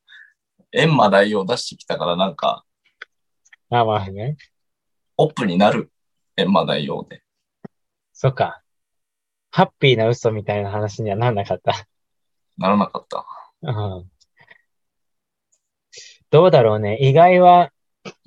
[0.73, 2.65] 閻魔大王出してきたからなんか、
[3.69, 4.37] あ、まあね。
[5.17, 5.91] オップになる
[6.37, 7.23] 閻魔大王で。
[8.13, 8.61] そっか。
[9.49, 11.87] ハッピーな嘘みたいな話にはなんなかった。
[12.57, 13.25] ならなかった。
[13.61, 13.71] う
[14.01, 14.11] ん。
[16.29, 16.97] どうだろうね。
[17.01, 17.71] 意外は、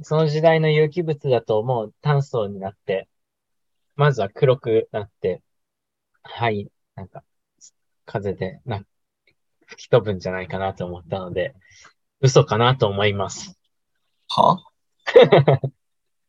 [0.02, 3.08] その時代の有機物だともう炭素になって、
[3.94, 5.42] まずは黒くなって、
[6.28, 7.24] はい、なんか、
[8.04, 8.84] 風で、な、
[9.66, 11.54] 吹き飛ぶんじゃないかなと思ったので、
[12.20, 13.58] 嘘かなと思います。
[14.28, 14.58] は？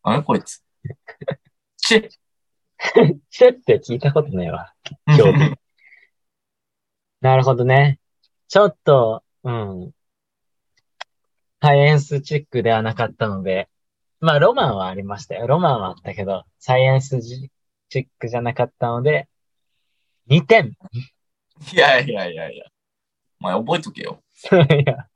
[0.04, 0.24] あれ？
[0.24, 0.64] こいつ。
[1.78, 2.10] チェ
[3.30, 4.74] チェって聞いたことないわ。
[5.08, 5.58] 今日。
[7.22, 8.00] なるほどね。
[8.48, 9.92] ちょっと、うん。
[11.62, 13.70] サイエンスチックではなかったので、
[14.20, 15.48] まあロマンはありましたよ。
[15.48, 19.28] ロマンはあったけど、サイエンスチックじゃなかったので、
[20.30, 20.78] 2点。
[21.74, 22.66] いやいやいやいや。
[23.40, 24.22] お前覚えとけよ。
[24.52, 24.56] い
[24.86, 25.08] や、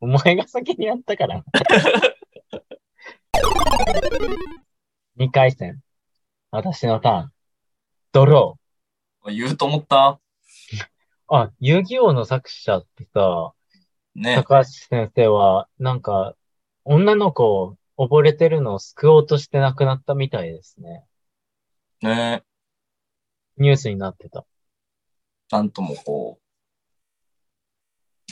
[0.00, 1.44] お前が先にやったから。
[5.18, 5.82] 2回戦。
[6.50, 7.32] 私のターン。
[8.12, 8.58] ドロ
[9.26, 10.20] 言うと思った？
[10.76, 10.86] ー。
[11.34, 13.52] あ、遊戯王の作者ってさ、
[14.14, 14.34] ね。
[14.36, 16.34] 高橋先生は、なんか、
[16.84, 21.04] 女の子を溺れてるのを救おうとして亡くなったみたいですね。
[22.02, 22.42] ね。
[23.58, 24.44] ニュースになってた。
[25.50, 26.40] なんともこ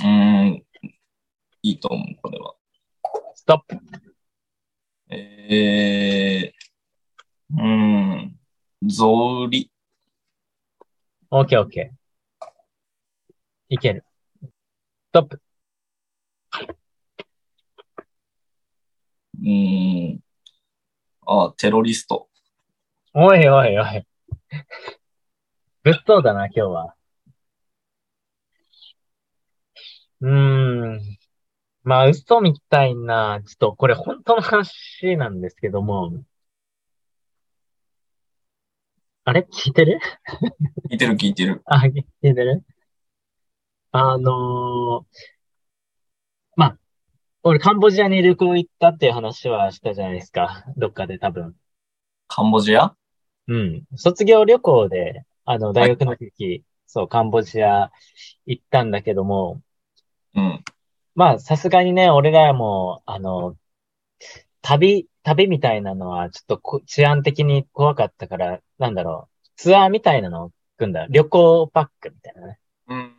[0.00, 0.02] う。
[0.02, 0.64] うーん。
[1.62, 2.54] いいと思う、これは。
[3.34, 3.76] ストップ。
[5.10, 7.56] えー。
[7.56, 8.38] うーん。
[8.88, 9.68] 草履。
[11.30, 11.98] オッケーオッケー。
[13.70, 14.04] いける。
[14.40, 14.48] ス
[15.12, 15.42] トップ。
[19.40, 20.20] うーん。
[21.26, 22.28] ああ、テロリスト。
[23.12, 24.06] おいおいおい。
[25.82, 26.97] 物騒だな、今日は。
[30.20, 30.30] うー
[30.96, 31.00] ん。
[31.84, 36.12] まあ、嘘みたいな、ちょっとこれ本当の話なんですけども。
[39.24, 39.46] あれ？
[39.52, 40.00] 聞いてる？
[40.90, 41.62] 聞いてる聞いてる。
[41.66, 42.64] あ、聞いてる？
[43.92, 45.04] あのー
[46.56, 46.78] まあ、
[47.42, 50.64] 俺カンボジアに旅行行ったっていう話はしたじゃないですか。
[50.76, 51.54] どっかで多分。
[52.26, 52.94] カンボジア？
[53.46, 53.84] うん。
[53.96, 57.90] 卒業旅行で、あの、大学の時、そう、カンボジア
[58.44, 59.62] 行ったんだけども、
[60.34, 60.64] うん。
[61.14, 63.56] まあ、さすがにね、俺らも、あの、
[64.62, 71.06] 旅、旅みたいなのは、ちょっとこ治安的に怖かったから、なんだろう、ツアーみたいなのを組んだ。
[71.10, 72.58] 旅行パックみたいなね。
[72.88, 73.12] うん。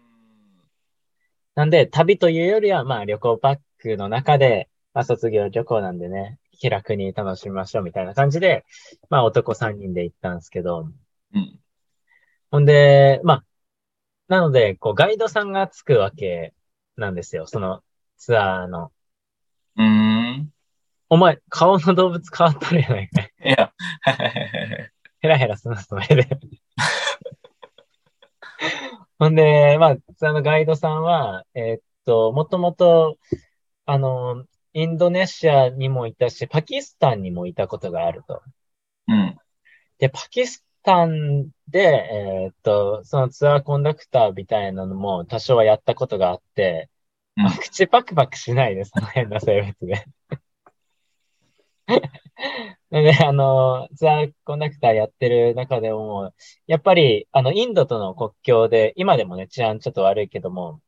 [1.55, 8.65] なんで、旅というよりは、まあ、旅行パックの中で、まあ、卒業旅行なんでね、気楽に楽しみましょうみたいな感じで、
[9.09, 10.89] まあ、男3人で行ったんですけど、
[11.33, 11.59] うん。
[12.51, 13.43] ほんで、まあ、
[14.27, 16.53] なので、こう、ガイドさんがつくわけ
[16.99, 17.47] なんですよ。
[17.47, 17.81] その
[18.17, 18.91] ツアーの。
[19.77, 20.53] うーん。
[21.09, 23.33] お前、顔の動物変わっとるやないかい。
[23.43, 23.73] いや、
[25.21, 26.27] ヘラヘラすな、それで。
[29.17, 33.17] ほんで、まあ、ツアーのガイドさんは、えーっと、もともと、
[33.85, 38.41] あの、インドネシアにもいたし、パキスタンにもいたことがあると。
[39.07, 39.37] うん。
[39.97, 46.89] で、パキスタンで、えーっと、そのツアーコンダクターみたいなのも多少はやったことがあって、
[47.37, 50.05] うんあ口パクパクしないで、その変な性別で。
[52.91, 56.33] で、あの、ツアーコンダクターやってる中でも、
[56.67, 60.81] やっぱり、あの、インドとの国境で、今でもね、治安ちょっと悪いけども、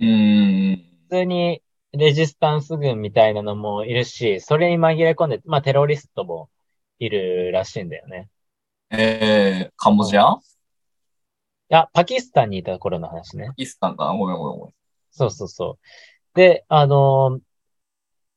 [0.00, 0.90] うーん。
[1.10, 1.62] 普通に
[1.92, 6.50] レジスタンス軍みたいなのもいるし、それに紛れ込んで、まあ、テロリストも
[6.98, 8.30] いるらしいんだよね。
[8.90, 10.32] えー、カンボジア？
[10.32, 10.36] い
[11.68, 13.54] や、パキスタンにいた頃の話ねパ。
[13.54, 14.74] キスタンかなごめんごめんごめん。
[15.12, 15.84] そうそうそう。
[16.34, 17.38] で、あの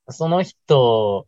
[0.09, 1.27] その人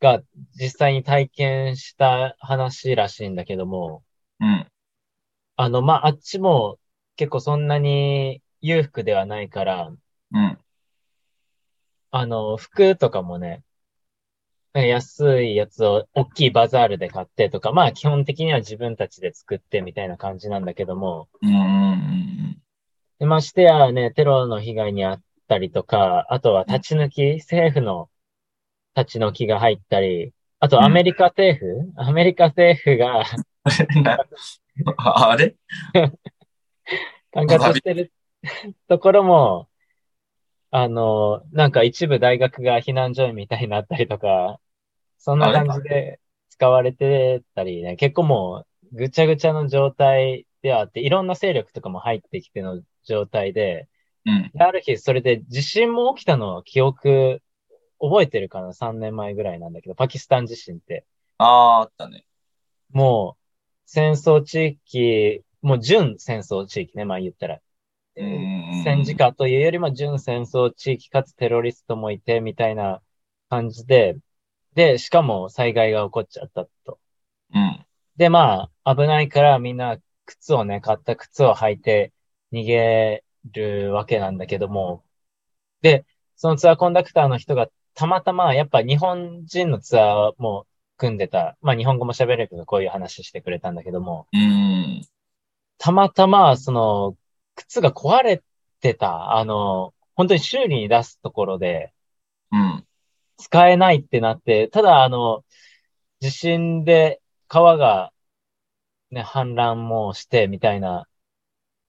[0.00, 0.22] が
[0.54, 4.02] 実際に体験した話らしいんだけども、
[4.40, 4.66] うん。
[5.56, 6.78] あの、まあ、あっちも
[7.16, 9.92] 結構そんなに裕福ではないから、
[10.32, 10.58] うん。
[12.10, 13.62] あの、服とかもね、
[14.74, 21.28] 安いやつを大きいバザールで買ってとか、まあ基本的には自分たちで作ってみたいな感じなんだけども。
[23.18, 28.08] でましてやね、テロの被害に遭ったりとか、あとは立ち抜き、政府の
[28.96, 33.24] 立ち退きが入ったり、あとアメリカ政府、アメリカ政府が
[34.96, 35.54] あれ？
[37.32, 38.12] 管轄してる
[38.88, 39.68] ところも、
[40.74, 44.58] あの、なんか一部大学が避難所みたいになったりとか、
[45.18, 46.18] そんな感じで
[46.48, 53.86] 使われてたりね、結構もうぐちゃぐちゃの状態ではあって、いろんな勢力とかも入ってきての状態で、
[54.24, 54.50] うん。
[54.54, 57.42] である日、それで地震も起きたのは記憶、
[58.00, 61.04] 覚えてるかな ?3 年前ぐらいなんだけど、パキスタン地震って。
[61.36, 62.24] ああ、あったね。
[62.92, 63.42] もう、
[63.84, 67.60] 戦争地域、もう準戦争地域ね、まあ言ったら。
[68.14, 73.00] 戦時下というよりも準戦争地域かつテロリストもいて、みたいな
[73.48, 74.16] 感じで、
[74.74, 76.98] で、しかも災害が起こっちゃったと。
[77.54, 77.86] うん。
[78.16, 82.12] で、まあ、危ないからみんな靴をね、買った靴を履いて
[82.52, 85.04] 逃げるわけなんだけども、
[85.82, 86.04] で、
[86.36, 95.02] そのツアーコンダクターの人がたまたま、やっぱ日本人のツアーも組んでた、まあ日本語も喋れるけどこういう話してくれたんだけども、うん。
[95.78, 97.16] たまたま、その、
[97.54, 98.42] 靴が壊れ
[98.80, 101.92] てた、あの、本当に修理に出すところで
[102.50, 102.86] うん。
[103.38, 105.44] 使えないってなって、ただあの、
[106.20, 108.12] 地震で川が
[109.12, 111.06] ね、氾濫もしてみたいな、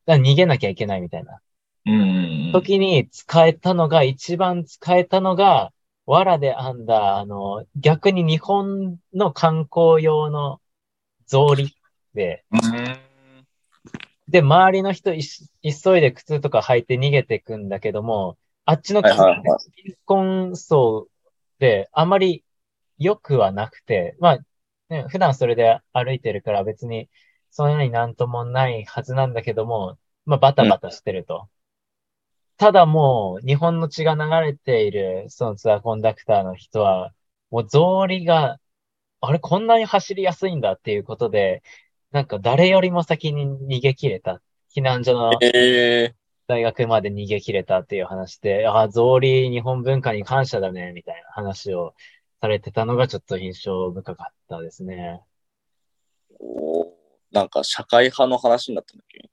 [0.08, 1.40] 逃げなきゃいけないみたいな。
[1.86, 2.52] うん。
[2.54, 5.72] 時に使えたのが、一番使えたのが、
[6.06, 10.60] 藁で編んだ、あの、逆に日本の観光用の
[11.28, 11.70] 草履
[12.14, 13.13] で、うん。
[14.28, 21.08] で、周りの人いし急いで靴とか履いて逃げてくんだけども、あっちの貧困層
[21.60, 22.44] であまり
[22.98, 24.40] 良くはなくて、まあ、
[24.90, 27.10] ね、普段それで歩いてるから別に
[27.52, 31.50] そんなになんともないはずなんだけども、まあバタバタしてると。
[32.58, 37.14] ただもう日本の血が流れているそのツアーコンダクターの人は、
[37.52, 38.60] もう草履が、
[39.22, 41.64] あれこんなに走りやすいんだっていうことで、
[42.14, 44.42] なんか誰よりも先に逃げ切れた？
[44.74, 46.16] 避難所のええ
[46.48, 51.96] 大学まで逃げ切れたっていう話で、ああ、草履日本文化に感謝だね、みたいな話を
[52.40, 55.22] されてたのがちょっと印象深かったですね。
[56.40, 56.86] おー
[57.32, 59.30] なんか社会派の話になったんだっけ？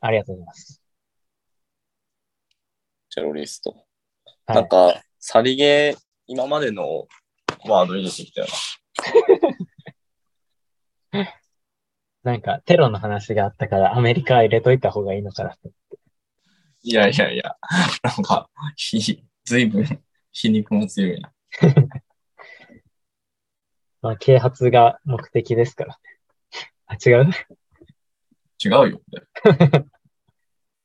[0.00, 0.82] ありがとうございます。
[3.14, 3.74] テロリスト。
[4.46, 4.56] はい。
[4.56, 7.08] なんか、さりげ、今までの
[7.66, 8.46] ワード入れてきたよ
[11.12, 11.32] な
[12.24, 15.70] んか、テロの話があったから、アメリカ入れといた方がいいのかなと。
[16.84, 17.56] いやいやいや、
[18.02, 20.02] なんか、ひ、ずいぶん
[20.32, 21.32] 皮肉も強いな。
[24.02, 26.00] まあ、啓発が目的ですからね。
[26.86, 27.30] あ、違う？
[28.64, 29.00] 違うよ。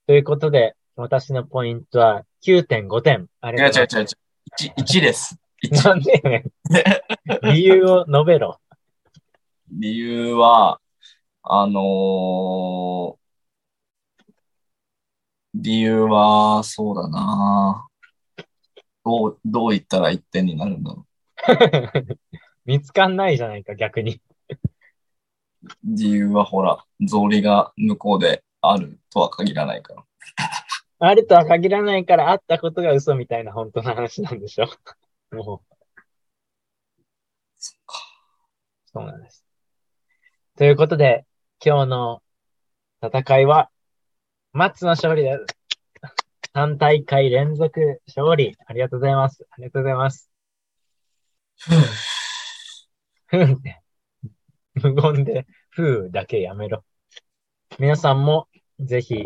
[0.07, 3.27] ということで、私のポイントは9.5点。
[3.41, 4.73] あり違うがとうござい違う違う違う。
[4.81, 5.37] 1、1です。
[5.71, 5.87] ます。
[5.87, 5.89] 1。
[5.89, 7.53] なんでやねん。
[7.53, 8.59] 理由を述べろ。
[9.69, 10.79] 理由は、
[11.49, 13.27] あのー
[15.59, 17.87] 理由は、そうだな
[19.03, 21.07] どう、どう言ったら1点になるんだろ
[22.65, 24.21] 見つかんないじゃないか、逆に。
[25.63, 25.67] う。
[25.83, 30.03] 理由はほら、草履が向こうであるとは限らないから。
[30.99, 34.67] あるとは限らないから、あったことが嘘みたいな本当の話なんでしょ。
[35.31, 35.75] もう。
[38.85, 39.45] そうなんです。
[40.57, 41.26] ということで、
[41.59, 42.21] 今日の
[43.01, 43.71] 戦いは、
[44.53, 45.45] マッツの勝利です。
[46.53, 48.55] 3大会連続勝利。
[48.67, 49.43] ありがとうございます。
[49.49, 50.29] ありがとうございます。
[53.25, 53.81] ふんって。
[54.75, 56.85] 無言で、ふうだけやめろ。
[57.79, 58.47] 皆さんも、
[58.79, 59.25] ぜひ、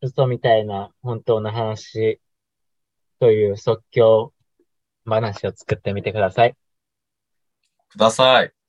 [0.00, 2.20] 嘘みたいな本当の話
[3.20, 4.32] という即興
[5.04, 6.56] 話を作ってみてください。
[7.90, 8.59] ください。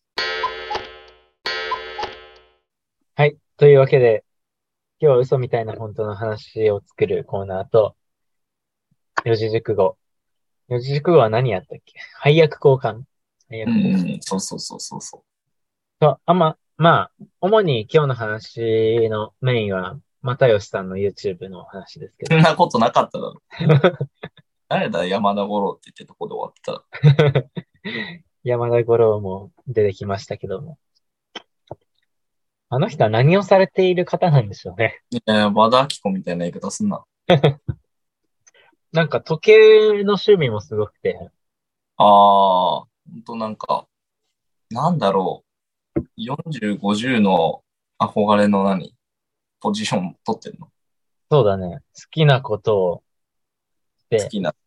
[3.16, 3.36] はい。
[3.58, 4.24] というわけで、
[5.02, 7.96] 今日は嘘みたいな本当の話を作るコーナーと、
[9.26, 9.98] 四字熟語。
[10.70, 12.00] 四字熟語は何やったっけ？
[12.20, 13.04] 配役交換。
[13.50, 14.18] 配う役交換。
[14.18, 15.24] ん、そうそうそうそうそ
[16.00, 22.30] と、あんま、まあ、主に今日の話のメインは、又吉さんの YouTube の話ですけう。
[22.30, 22.44] どそん。
[22.44, 23.42] なことなかっただろ。
[24.70, 27.50] 誰だ、山田五郎って言ってとこで終わってた。
[28.44, 30.78] 山田五郎も出てきましたけども。
[32.74, 35.02] あの人は何をされている方なんでしょうね。
[35.10, 37.04] いや、和田アキ子みたいな言い方すんな。
[38.94, 41.20] なんか時計の趣味もすごくて、
[41.98, 43.88] ああ、ほんとなんか、
[44.70, 45.44] なんだろ
[45.98, 46.00] う。
[46.16, 47.62] 40、50の
[48.00, 48.96] 憧れの何？
[49.60, 50.70] ポジション取ってんの？
[51.30, 51.80] そうだね。
[51.94, 53.04] 好きなことを
[54.10, 54.58] で好きな、好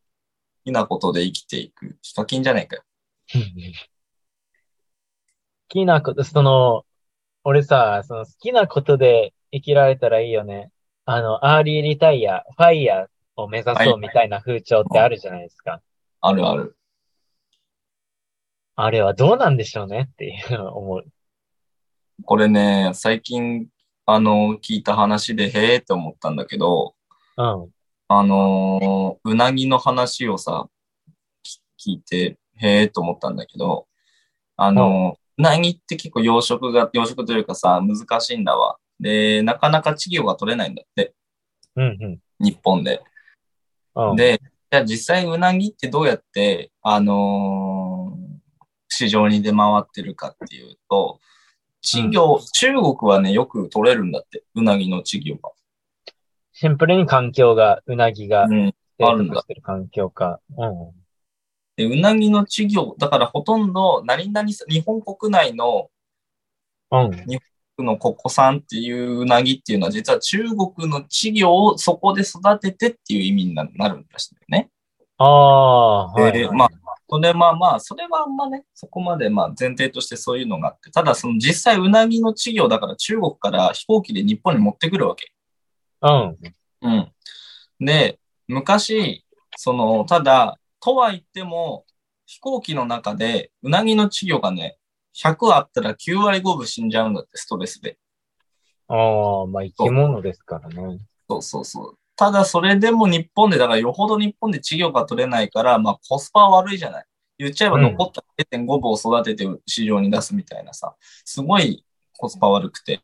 [0.67, 1.97] きなことで生きていく。
[2.03, 2.83] ヒカキンじゃないかよ。
[3.33, 3.41] 好
[5.69, 6.85] きなこと、その、
[7.45, 10.71] 俺さ、その好きなことで生きられたらいいよね。
[11.05, 15.83] あの、アーリーリタイア、 FIREを目指そうみたいな風潮ってあるじゃないですか。
[16.23, 16.77] あるある。
[18.77, 21.05] あれはどうなんでしょうねっていうのを思う。
[22.25, 23.69] これね、最近、
[24.07, 26.95] あの、聞いた話で、へえって思ったんだけど、
[27.37, 27.71] うん。
[28.09, 30.69] あのーうなぎの話をさ、
[31.43, 33.87] き聞いて、へえと思ったんだけど、
[34.57, 38.77] あのなぎって結構養殖が、養殖というかさ、難しいんだわ。
[39.01, 41.15] で、なかなか稚魚が取れないんだって、
[41.77, 43.03] うん、日本で。
[43.95, 44.11] うん。
[44.11, 48.35] うん、で、じゃあ実際うなぎってどうやって、あのー
[48.95, 51.19] 市場に出回ってるかっていうと、
[51.83, 55.51] 稚魚、中国はね、よく取れるんだって、うなぎの稚魚が。
[56.53, 58.75] シンプルに環境が、うなぎがうん。
[58.99, 60.41] 生あるんだ環境か。
[60.57, 61.04] うん。
[61.77, 65.91] で、うなぎの稚魚、だからほとんど、何々さ、日本国内の、
[66.91, 67.11] うん。
[67.77, 74.71] のココさんっていううなぎっていうのは、実は中国の稚魚をそこで育ててっていう意味にななるんですよね。
[75.19, 76.33] ああ、はい、はい。
[76.33, 76.71] でまあ
[77.09, 85.33] それはまあ、それはあんまね、そこまでまあ前提としてそういうのがあって、ただその実際うなぎの稚魚だから中国から飛行機で日本に持ってくるわけ。
[86.03, 86.37] うん。
[86.83, 87.13] うん。
[87.85, 88.19] で、
[88.49, 89.25] 昔、
[89.57, 91.87] その、ただ、とは言っても、
[92.27, 94.77] 飛行機の中で、うなぎの稚魚がね、
[95.17, 97.97] 100あったら9割5分死んじゃうんだって、ストレスで。
[98.89, 98.95] あ
[99.45, 100.99] あ、まあ生き物ですからね。
[101.27, 101.99] そうそうそう。
[102.17, 107.07] ただ、それでも日本で、だからよほど日本で稚魚が取れないから、まあコスパは悪いじゃない。
[107.39, 111.83] 言っちゃえばうん残った0.5分を育てて市場に出すみたいなさ、すごい
[112.19, 113.01] コスパ悪くて。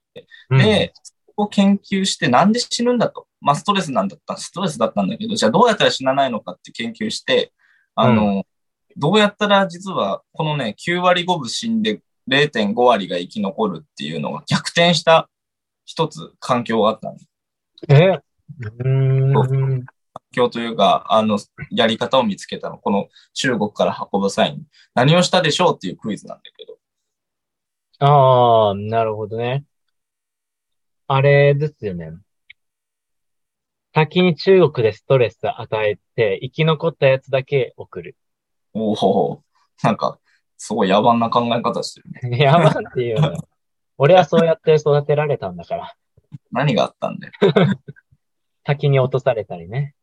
[0.51, 3.27] うん、で、そこを研究してなんで死ぬんだと。
[3.41, 7.53] まあ、ストレスなんだった、ストレスだったんだけど、じゃあどうやったら死なないのかって研究して、
[8.01, 8.45] あの、
[8.97, 15.29] どうやったら実はこのね、9割5分死んで0.5割が生き残るっていうのが逆転した
[15.85, 17.29] 一つ環境があったんです。
[17.89, 18.21] え？
[18.61, 18.89] うー
[19.79, 19.85] ん。
[20.33, 21.39] 境というか、あの、
[21.71, 22.79] やり方を見つけたの。
[22.79, 24.65] この中国から運ぶ際に。
[24.95, 26.79] 何をしたでしょうっていうクイズなんだけど。
[27.99, 29.65] ああ、なるほどね。
[31.09, 32.13] あれですよね。
[33.93, 38.17] 先に中国でストレス与えて、生き残ったやつだけ送る。
[38.73, 39.43] おお
[39.83, 40.19] なんか、
[40.57, 42.39] すごい野蛮な考え方してるね。
[42.45, 43.33] やばっていうの。
[43.99, 45.95] 俺はそうやって育てられたんだから。
[46.53, 47.33] 何があったんだよ。
[48.65, 49.95] 先に落とされたりね。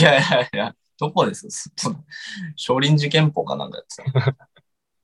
[0.00, 1.48] いやいやいや、どこです？
[1.76, 1.94] そ
[2.56, 4.36] 少林寺拳法かなんかやってた。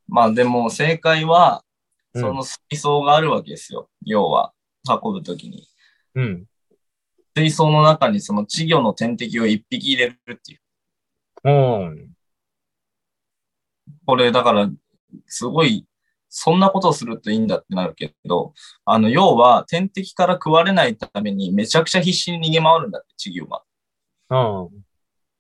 [0.09, 1.73] まあでも正解は、うん
[2.15, 3.89] その水槽があるわけですよ。
[4.05, 4.53] 要は、
[4.87, 5.67] 運ぶときに。
[6.15, 6.47] うん。
[7.35, 10.61] 水槽の中にその稚魚の天敵を一匹入れるっていう。
[11.45, 12.13] うん。
[14.07, 14.71] これだから、
[15.27, 15.87] すごい、
[16.29, 18.55] そんなことをするといいんだってなるけど、
[18.85, 23.63] あの、要は天敵から食われないためにめちゃくちゃ必死に逃げ回るんだって、稚魚が。
[24.31, 24.85] うん。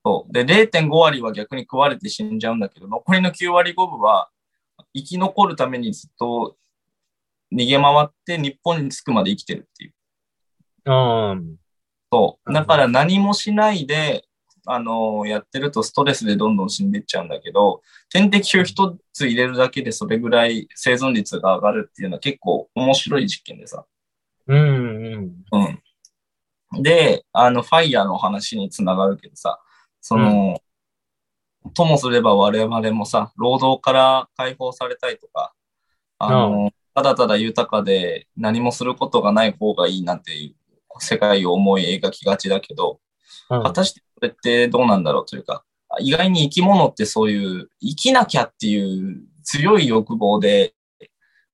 [0.05, 0.32] そう。
[0.32, 4.28] で、0.5割は逆に食われて死んじゃうんだけど、残りの9割5分は
[4.95, 6.57] 生き残るためにずっと
[7.53, 9.95] 逃げ回って日本に着くまで生きてるっていう。
[10.84, 11.57] うん。
[12.13, 12.51] そう。
[12.51, 14.25] うんだから何もしないで、
[14.67, 23.85] あのやってるとストレスでどんどん死んでいっちゃうんだけど、点滴を一つ入れるだけでそれぐらい生存率が上がるっていうのは結構面白い実験でさ。
[24.47, 24.59] うん。
[25.51, 25.83] うん。
[26.73, 26.83] うん。
[26.83, 29.61] で、あの、ファイヤーの話につながるけどさ、
[30.01, 30.61] その、
[31.75, 35.55] ともすれば我々もさ、労働から解放されたいとか、
[36.19, 40.62] あの、ただただ豊かで何もすることがない方がいいなんていう
[41.03, 42.92] 世界を思い描きがちだけど、
[43.50, 45.64] うん果たしてそれってどうなんだろうというか、
[46.00, 50.74] 意外に生き物ってそういう生きなきゃっていう強い欲望で、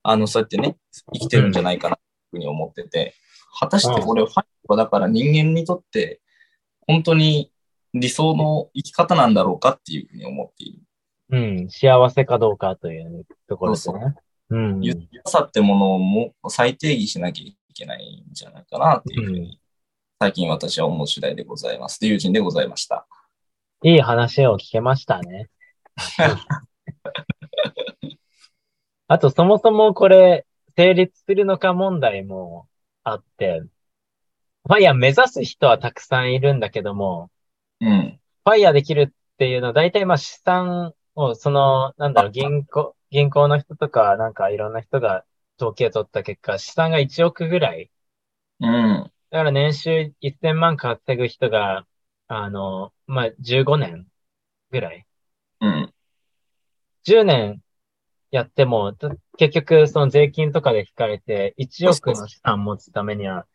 [0.03, 0.77] あの、そうやってね、
[1.13, 3.15] 生きてるんじゃないかなというふうに思ってて、
[3.59, 6.21] 果たしてこれファイトはだから人間にとって
[6.87, 7.51] 本当に
[7.95, 10.83] 理想の生き方なんだろうかっていうふうに思っている。
[11.31, 11.69] うん。
[11.69, 14.15] 幸せかどうかというところですね。
[14.51, 14.83] うん。
[14.83, 19.61] 豊さってものをも再定義しなきゃいけないんじゃないかなっていうふううんに、
[20.21, 22.01] 最近私は思う次第でございます。
[22.01, 23.07] で、友人でございました。
[23.83, 25.49] いい話を聞けましたね。
[29.07, 32.69] あと、そもそもこれ、成立するのか問題も
[33.05, 33.63] あって、
[34.67, 37.31] ファイヤー目指す人はたくさんいるんだけども、
[37.81, 38.21] うん。
[38.45, 45.25] ファイヤーできるっていうのは、大体まあ資産を、その、なんだろう、銀行、銀行の人とか、なんかいろんな人が
[45.59, 47.91] 統計取った結果、資産が1億ぐらい。
[48.61, 49.11] うん。
[49.31, 51.87] だから年収1000万稼ぐ人が、
[52.29, 54.07] あの、まあ、15年
[54.71, 55.07] ぐらい。
[55.61, 55.95] うん。
[57.05, 57.63] 10年
[58.31, 63.47] やっても、と結局その税金とかで引かれて、1億の資産持つためには、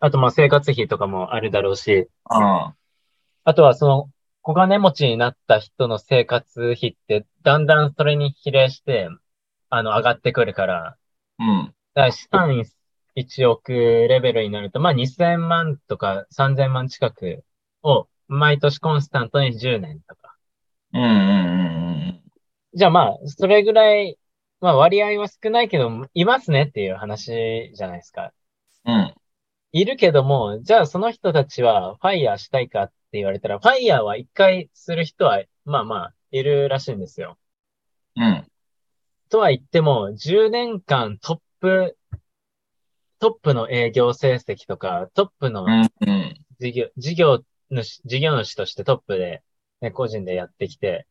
[0.00, 2.74] あとまあ生活費とかもあるだろうし、ああ。
[3.44, 4.10] あとはその
[4.42, 9.08] 小金持ちになった人の生活費って、だんだんそれに比例して、
[9.70, 10.96] あの、上がってくるから、
[11.38, 11.74] うん。
[11.94, 12.62] だから資産
[13.14, 17.44] 1億レベルになると、まあ2000万とか3000万近く
[17.82, 20.36] を毎年コンスタントに10年とか。
[20.92, 21.02] うん。
[21.02, 21.08] うん。
[21.08, 21.10] う
[22.12, 22.22] ん。
[22.74, 24.18] じゃあまあ、それぐらい、
[24.60, 28.32] まあ割合は少ないけど、いますねっていう話じゃないですか。
[28.84, 29.14] うん。
[29.72, 37.38] いるけども、じゃあその人たちはファイヤーしたいかって言われたら、ファイヤーは一回する人は、まあまあ、いるらしいんですよ。
[38.16, 38.46] うん。
[39.34, 41.96] とは言っても、10年間トップ、
[43.18, 45.66] トップの営業成績とか、トップの。
[46.60, 49.42] 事業、事業主、事業主としてトップで、
[49.80, 51.08] ね、個人でやってきて、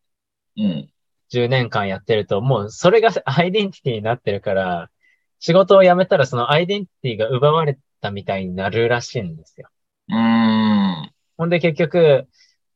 [0.56, 0.90] うん。
[1.34, 4.90] 10年間やってると、もうそれがアイデンティティになってるから、
[5.40, 9.68] 仕事を辞めたらそのアイデンティティが奪われたみたいになるらしいんですよ。
[10.08, 11.12] うん。
[11.36, 12.30] ほんで結局、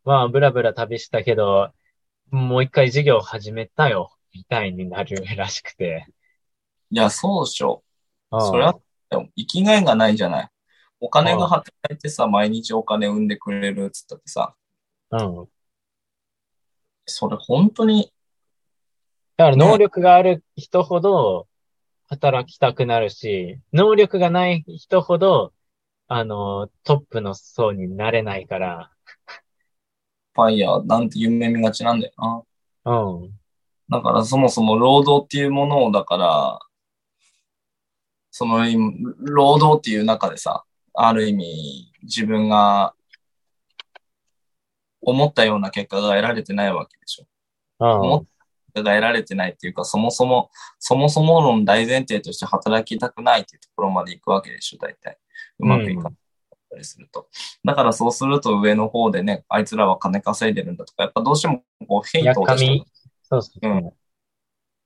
[0.03, 1.69] まあ、ブラブラ旅したけど、
[2.31, 6.05] もう一回事業を始めたよ、みたいになるらしくて。
[6.91, 7.83] いや、そうでしょ。
[8.31, 8.75] うんそれは、
[9.09, 10.49] 生きがいがないじゃない。
[10.99, 14.53] お金が働いてさ、毎日お金生んでくれるっつったってさ、
[15.11, 15.47] うん。
[17.05, 18.11] それ本当に、
[19.37, 21.47] だから能力がある人ほど
[22.07, 25.53] 働きたくなるし、能力がない人ほど、
[26.07, 28.91] あの、トップの層になれないから、
[30.33, 32.43] ファイヤーなんて夢見がちなんだよな。
[32.85, 33.39] うん。
[33.89, 36.59] だからそもそも労働っていうものを、だから、
[38.31, 42.93] その今労働っていう中でさ、ある意味自分が
[45.01, 47.25] 思ったような結果が得られてないわけでしょ。
[47.79, 48.33] うん思った結
[48.75, 55.17] 果が得られてないっていうか、そもそも、そもそも論大前提として働きたくないっていうところまで行くわけでしょ、大体。
[55.59, 56.13] うまくいかない。
[56.67, 57.27] ったりすると。
[57.63, 62.85] だからそうすると上の方でね、あいつらは金稼いでるんだとか、やっぱどうしてもこう、ヘイやトを出して。
[63.29, 63.71] そうそうそう。
[63.71, 63.91] うん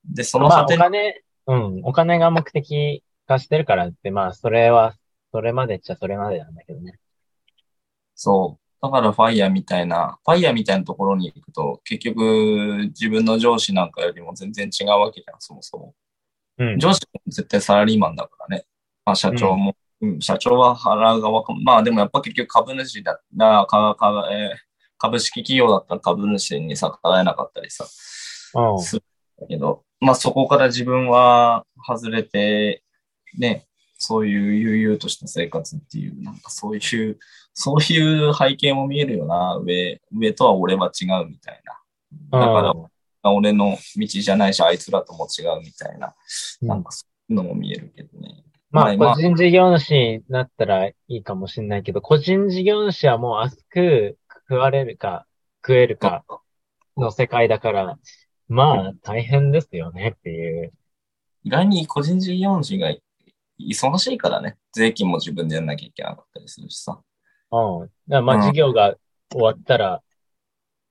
[0.05, 4.95] で、そのまあ、お金、うん、お金が目的化してるからって、まあ、それは、
[5.31, 6.99] それまでっちゃそれまでなんだけどね。
[8.15, 8.61] そう。
[8.81, 15.95] だからファイヤーみたいな、ファイヤーみたいなところに行くと、結局自分の上司なんかよりも全然違うわけじゃん、そもそも。
[16.57, 16.79] うん。
[16.79, 18.65] 上司も絶対サラリーマンだからね。
[19.05, 21.61] まあ社長も、うん社長は払う側かも。
[21.61, 27.89] まあでもやっぱ結局株主だな、かかえー株式企業だったら株主に逆らえなかったりさ、うん。
[28.79, 29.03] する
[29.39, 32.83] んだけど、まあそこから自分は外れて、
[33.37, 33.65] ね、
[33.97, 37.19] そういう悠々とした生活っていう、なんかそういう、
[37.53, 39.57] そういう背景も見えるよな。
[39.63, 42.39] 上、上とは俺は違うみたいな。
[42.39, 42.91] だからうん
[43.23, 46.15] 俺の道じゃないし、あいつらとも違うみたいな、
[46.63, 48.43] うんなんかそういうのも見えるけどね。
[48.71, 54.17] まあ、まあ個人事業主になったらいいかもしれないけど、個人事業主はもう熱く
[54.49, 55.27] 食われるか、
[55.61, 56.23] 食えるか
[56.97, 57.99] の世界だから、
[58.51, 60.73] まあ、大変ですよねっていう。
[61.43, 62.93] 意外に個人事業主が
[63.59, 64.57] 忙しいからね。
[64.73, 67.01] 税金も自分でやんなきゃいけなかったりするしさ。
[67.51, 67.89] うん。
[68.07, 68.95] だまあ、うん事業が
[69.31, 70.01] 終わったら、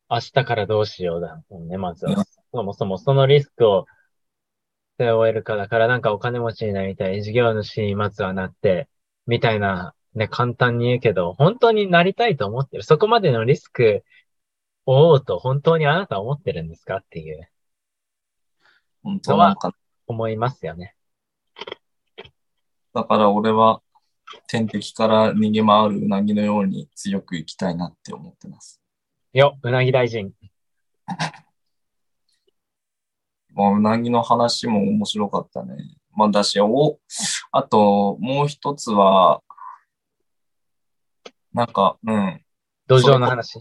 [0.09, 2.13] 明日からどうしようだもんね、まずは。
[2.13, 3.87] うんそもそもそのリスクを
[4.99, 8.89] 背負えるかだから、なんかお金持ちになりたい、事業主にまずはなって、
[9.27, 12.83] みたいな、ね、簡単に言うけど、本当になりたいと思ってる。
[12.83, 14.03] そこまでのリスク
[14.93, 17.49] おうと本当にあなたは思ってるんですかっていう、
[19.05, 19.73] 本当なんか、
[20.09, 20.97] 思いますよね。
[22.93, 23.83] だから俺は
[24.49, 28.81] 天敵から逃げ回るうなぎのように強く生きたいなって思ってます。
[29.33, 30.33] よ、うなぎ大臣。
[33.55, 35.77] まあ、うなぎの話も面白かったね。
[36.17, 36.99] まあ、だし、お、
[37.53, 39.41] あと、もう一つは、
[41.53, 42.45] なんか、うん。
[42.89, 43.61] 土壌の話。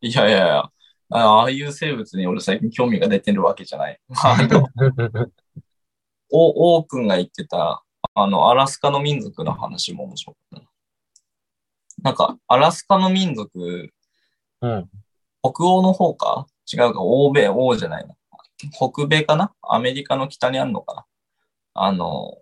[0.00, 0.70] いやいやいや、あ
[1.10, 4.00] ああいう生物に俺最近興味が出てるわけじゃない。
[4.22, 4.68] あの、
[6.30, 7.82] お、王くんが言ってた、
[8.14, 10.68] あの、アラスカの民族の話も面白かったな。
[12.02, 13.92] なんか、アラスカの民族、
[14.60, 14.90] うん。
[15.42, 16.46] 北欧の方か？
[16.72, 18.14] 違うか、欧米、欧じゃないな。
[18.72, 19.52] 北米かな？
[19.62, 21.04] アメリカの北にあるのかな？
[21.74, 22.36] あの、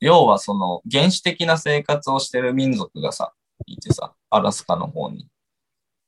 [0.00, 3.32] 要はその原始的な生活をしてる民族がさ、
[3.66, 5.28] いてさ、アラスカの方に。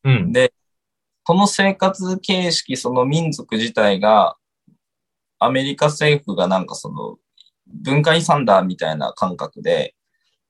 [0.09, 0.33] うん。
[0.33, 0.55] で、
[1.27, 4.37] その生活形式、その民族自体が、
[5.39, 7.19] アメリカ政府がなんかその
[7.67, 9.95] 文化遺産だみたいな感覚で、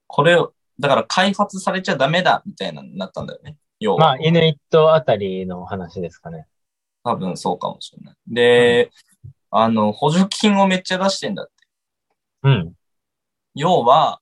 [0.07, 3.57] これを、だから開発されちゃダメだみたいなになったんだよね。
[3.81, 3.99] 要は。
[3.99, 6.47] まあ、イヌイットあたりの話ですかね。
[7.03, 8.15] 多分そうかもしれない。
[8.29, 8.93] で、
[9.51, 11.53] あの、補助金をめっちゃ出してんだって。
[12.45, 12.73] うん。
[13.55, 14.21] 要は、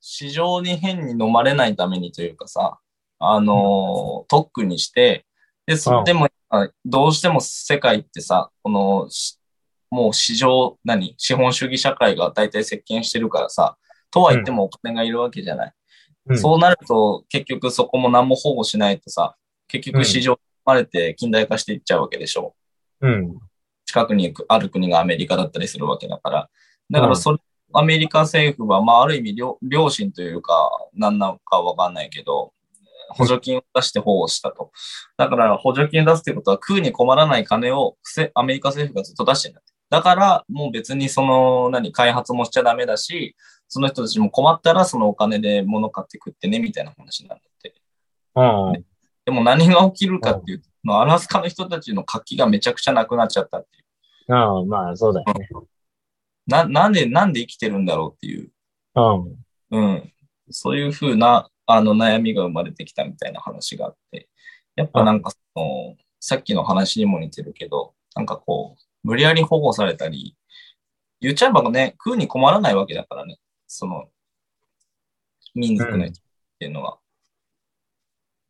[0.00, 2.80] 市場に変に飲まれないためにというかさ、
[3.24, 5.26] あの、特区にして、
[5.66, 9.38] で、そうんでも、あどうしても世界ってさ、この、し
[9.90, 13.76] もう市場、何資本主義社会が大体席巻してるからさ、
[14.10, 15.72] とは言ってもお金がいるわけじゃない。
[16.26, 19.34] うんそうなると、結局そこも何も保護しないとさ、
[19.66, 22.54] 結局市場に生まれて近代化していっちゃうわけでしょ。
[23.00, 23.34] うん。
[23.84, 26.48] 近くにある国がアメリカだったりするわけだから。
[26.90, 27.38] だからそれ、
[27.74, 32.52] アメリカ政府は、まあある意味良良心というか、何なのかわかんないけど、
[33.14, 34.70] 補助金を出して保護したと。
[35.16, 39.62] だから補助金を出すってことは食うに困らない金をせアメリカ政府がずっと出してるんだ。
[39.90, 43.36] だからもう別にその何開発もしちゃダメだし、
[43.68, 47.74] その人たちも困ったらそのお金で物買って食ってねみたいな話なんだって。
[48.34, 48.42] う
[48.78, 48.84] ん。
[49.24, 53.84] でも何が起きるかっていうと、アラスカの人たちの活気がめちゃくちゃなくなっちゃったっていう。
[54.28, 54.68] うん。
[54.68, 55.48] まあ、そうだよね。
[56.46, 58.50] な、なんで、なんで生きてるんだろうっていう、
[58.96, 59.36] うん。
[59.70, 60.12] うん。
[60.50, 64.28] そういうふうな、あの、悩みが生まれてきたみたいな話があって、
[64.76, 70.36] やっぱなんかその、さっきの話にも似てるけど、なんかこう、無理やり保護されたり、
[71.20, 74.08] 言っちゃえばね、食うに困らないわけだからね、その、
[75.54, 76.22] 民族の人っ
[76.58, 76.98] ていうのは。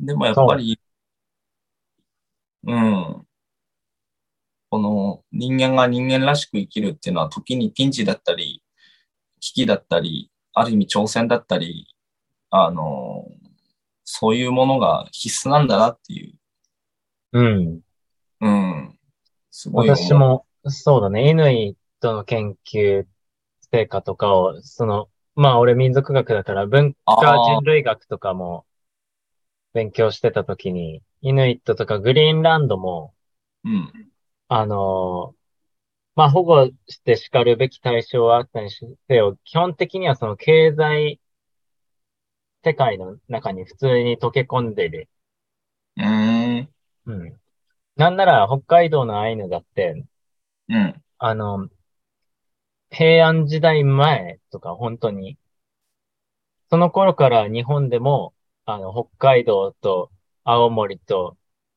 [0.01, 0.79] でもやっぱり、
[2.65, 3.27] うん。
[4.71, 8.63] この人間が人間らしく生きるっていうのは時にピンチだったり、
[9.41, 11.91] 危機だったり、ある意味挑戦だったり、
[12.53, 13.27] あの、
[14.05, 16.35] そういうものが必須なんだなっていう、
[17.33, 17.83] うん。
[18.41, 18.99] うん。
[19.51, 19.89] すごい。
[19.89, 21.31] 私も、そうだね。
[21.31, 23.07] イヌイットの研究
[23.73, 28.66] 成果とかを、その、まあ俺民族学だから文化人類学とかも
[29.74, 33.15] 勉強してた時に、イヌイットとかグリーンランドも、
[33.65, 34.12] うん。
[34.49, 35.43] あのー
[36.16, 41.22] まあ保護して叱るべき対象はあったにせよ、基本的にはその経済
[42.65, 45.09] 世界の中に普通に溶け込んでる。
[45.97, 46.75] うーん。
[47.07, 47.41] うん。
[47.97, 50.05] なんなら、北海道のアイヌだって、
[50.69, 51.03] うん。
[51.19, 51.69] あの、
[52.91, 55.37] 平安時代前とか本当に、
[56.71, 58.35] その頃から日本でも、
[58.65, 60.11] あの、北海道と
[60.45, 61.37] 青森と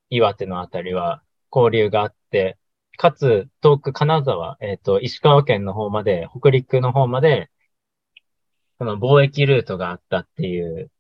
[0.10, 2.58] 岩手のあたりは交流があって、
[2.98, 7.50] かつ遠く金沢、えっと、石川県の方まで、北陸の方まで、
[8.78, 10.92] その貿易ルートがあったっていう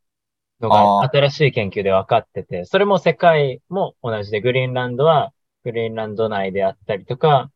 [0.60, 5.34] のがあ新しい研究で分かってて、それも世界も同じで、グリーンランドは
[5.64, 7.52] グリーンランド内であったりとか、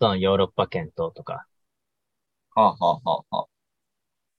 [0.00, 1.46] そのヨーロッパ圏ととか。
[2.54, 3.46] はあ、はあはあはあ、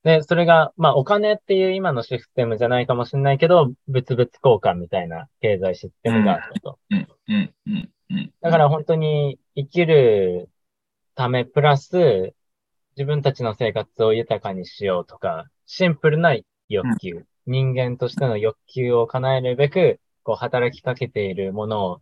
[0.03, 6.79] で、それが、まあお金っていう今のシステムじゃないかもしれないけど、物々交換みたいな経済システムがあったと。
[6.91, 8.33] うん、うん、うん、うん。
[8.41, 10.49] だから本当に生きる
[11.15, 12.35] ためプラス
[12.97, 16.35] 自分たちの生活を豊かにしようとか、シンプルな
[16.69, 22.01] 欲求、人間としての欲求を叶えるべく、こう働きかけているものを、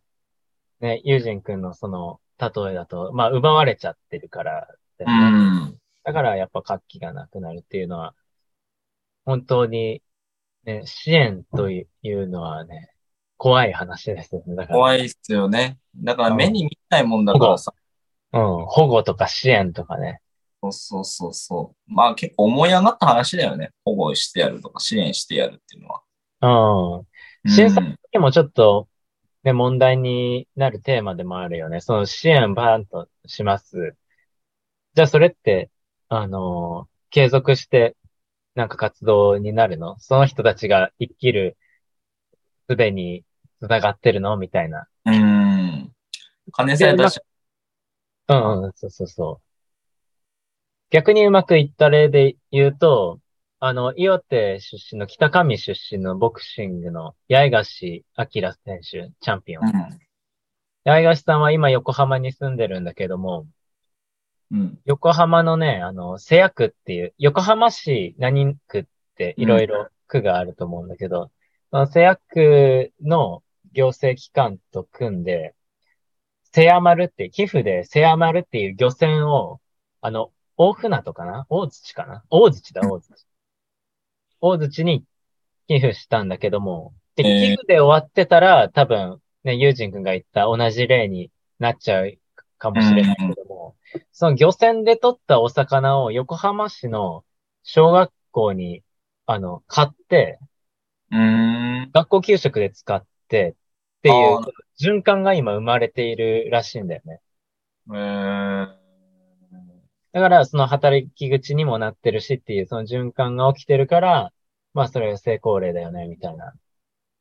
[0.80, 4.68] ね、ユージン君のその例えだと、まあ奪われちゃってるから
[4.98, 5.80] だうよね、ん。
[6.03, 8.14] だからやっぱ活気がなくなるっていうのは、
[9.26, 10.02] 本当に、
[10.65, 12.90] ね、支援というのはね、
[13.38, 14.56] 怖い話ですよね。
[14.56, 15.78] だから、怖いっすよね。
[15.98, 17.74] だから目に見えないもんだからさ。
[18.34, 20.22] うん、保護とか支援とかね。
[20.64, 21.94] そうそうそうそう。
[21.94, 23.72] まあ結構思い上がった話だよね。
[23.84, 27.03] 保護してやるとか支援してやるっていうのは。
[27.45, 27.49] うん。
[27.49, 28.88] 審査うんでもちょっと、
[29.44, 31.81] ね、問題になるテーマでもあるよね。
[31.81, 33.95] その支援バーンとします。
[34.94, 35.69] じゃあそれって、
[36.10, 37.95] あのー継続して、
[38.56, 39.99] なんか活動になるの？
[39.99, 41.57] その人たちが生きる
[42.68, 43.23] 術に
[43.60, 44.35] 繋がってるの？
[44.35, 44.88] みたいな。
[45.06, 45.91] うん。
[46.52, 47.19] 金さえ出し
[48.30, 49.53] うんうん、そうそうそう。
[50.94, 53.20] 逆にうまくいった例で言うと、
[53.60, 59.65] あの、岩手出身の北上出身のボクシングの八重樫明選手、チャンピオン。
[59.65, 59.74] うん。
[60.86, 63.48] 八重樫さんは今横浜に住んでるんだけども、
[64.52, 64.80] うん。
[64.86, 71.32] 横浜のね、あの、瀬谷区っていう、横浜市何区っていろいろ区があると思うんだけど、
[71.72, 73.41] その瀬谷区の
[73.72, 75.56] 行政機関と組んで、
[76.52, 79.60] 瀬谷丸って寄付で瀬谷丸っていう漁船を、
[79.99, 81.46] あの、大船渡かな？
[81.50, 82.24] 大槌かな？
[82.30, 83.26] 大槌だ、大槌。
[84.40, 85.04] 大槌に
[85.68, 92.14] 寄付したんだけども、で、えー寄付で終わってたら、多分、ね、ユージン君が言った同じ例になっちゃう
[92.58, 93.76] かもしれないけども、
[94.12, 97.24] その漁船で取ったお魚を横浜市の
[97.64, 98.84] 小学校に、
[99.26, 100.40] あの、買って、
[101.12, 101.92] うん。
[101.94, 103.56] 学校給食で使って
[104.00, 104.40] っていう
[104.82, 107.20] 循環が今生まれているらしいんだよね。
[110.14, 114.31] だから、その働き口にもなってるしっていう、その循環が起きてるから、
[114.76, 116.53] まあ、それが成功例だよね、みたいな。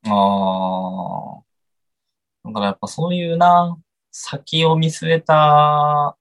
[0.05, 1.43] ああ。
[2.45, 3.77] だからやっぱそういうな、
[4.11, 6.15] 先を見据えた、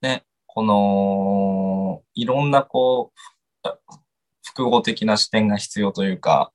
[0.00, 3.12] ね、この、いろんなこ
[3.64, 3.68] う、
[4.42, 6.52] 複合的な視点が必要というか、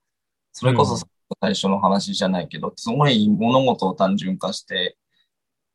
[0.52, 0.98] それこそ
[1.42, 4.98] 最初の話じゃないけど、すごい物事を単純化して、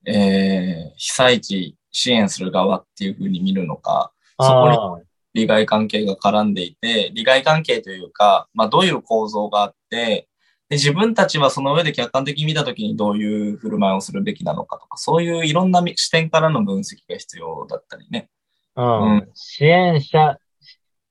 [0.04, 4.98] えー、被災地支援する側っていうふうに見るのか、そこ
[5.35, 10.28] に利害関係が絡んでいて、利害関係というか、まあどういう構造があって、
[10.69, 18.28] で自分たちはその上で客観的に見たときにどういう振る舞いをするべきなのかとか、そういういろんな視点からの分析が必要だったりね。
[18.77, 19.16] うん。
[19.16, 20.39] うん支援者、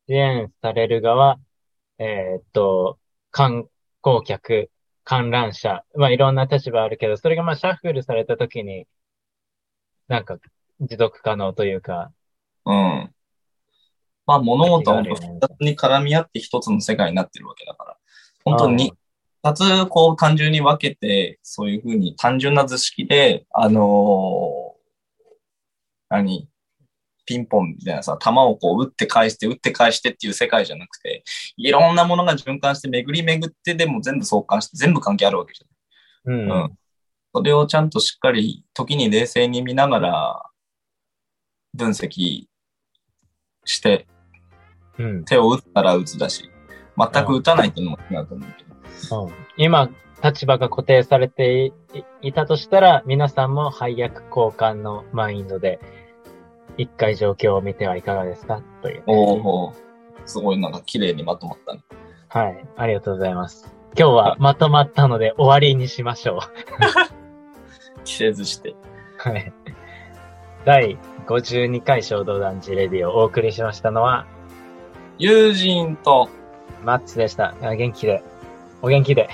[0.08, 1.40] 支援される側、
[1.98, 2.99] えーっと、
[3.32, 3.68] 観
[4.04, 4.70] 光客、
[5.04, 8.88] 観覧車、まあいろんな立場あるけど、それがまあシャッフルされた時に、
[10.08, 10.38] なんか
[10.80, 12.12] 持続可能というか、
[12.66, 13.10] うん。
[14.26, 17.98] まあ物事は複雑に絡み合って一つの世界になってるわけだから、
[18.44, 18.94] 本当に
[19.44, 24.78] 二つこう単純に分けて、そういうふうに単純な図式で、あのー
[26.10, 26.49] 何？
[27.26, 31.26] ピンポンみたいなさ、球をこう打って返して、打って返してっていう世界じゃなくて、
[31.58, 35.68] いろんなものが循環して巡り巡ってでも全部相関して全部関係あるわけじゃ
[36.32, 36.48] うん。
[36.48, 36.60] ない。
[36.60, 36.78] うん。
[37.36, 40.41] それをちゃんとしっかり時に冷静に見ながら
[41.78, 42.45] 分析
[43.66, 44.08] して、
[44.98, 45.26] うん。
[45.26, 46.49] 手を打ったら打つだし、
[46.98, 48.64] 全く打たないっていうのも違うと思うけ
[49.10, 49.26] ど。
[49.26, 49.90] うん今、
[50.24, 51.74] 立場が固定されてい
[52.22, 55.80] いたとしたら、皆さんも配役交換のマインドで、
[56.78, 58.64] 一回状況を見てはいかがですか？
[58.82, 59.04] という。
[59.06, 59.74] おお
[60.26, 61.84] すごいなんか綺麗にまとまったね。
[62.30, 62.66] はい。
[62.76, 63.72] ありがとうございます。
[63.98, 66.40] 今日はまとまったので終わりにしましょう。
[68.04, 68.76] 季節して。
[69.18, 69.54] はい。
[70.68, 74.27] 第52回衝動団地レディをお送りしましたのは、
[75.18, 76.27] 友人と
[76.84, 77.56] マッツでした。
[77.61, 78.22] 元気で。
[78.81, 79.30] お元気で。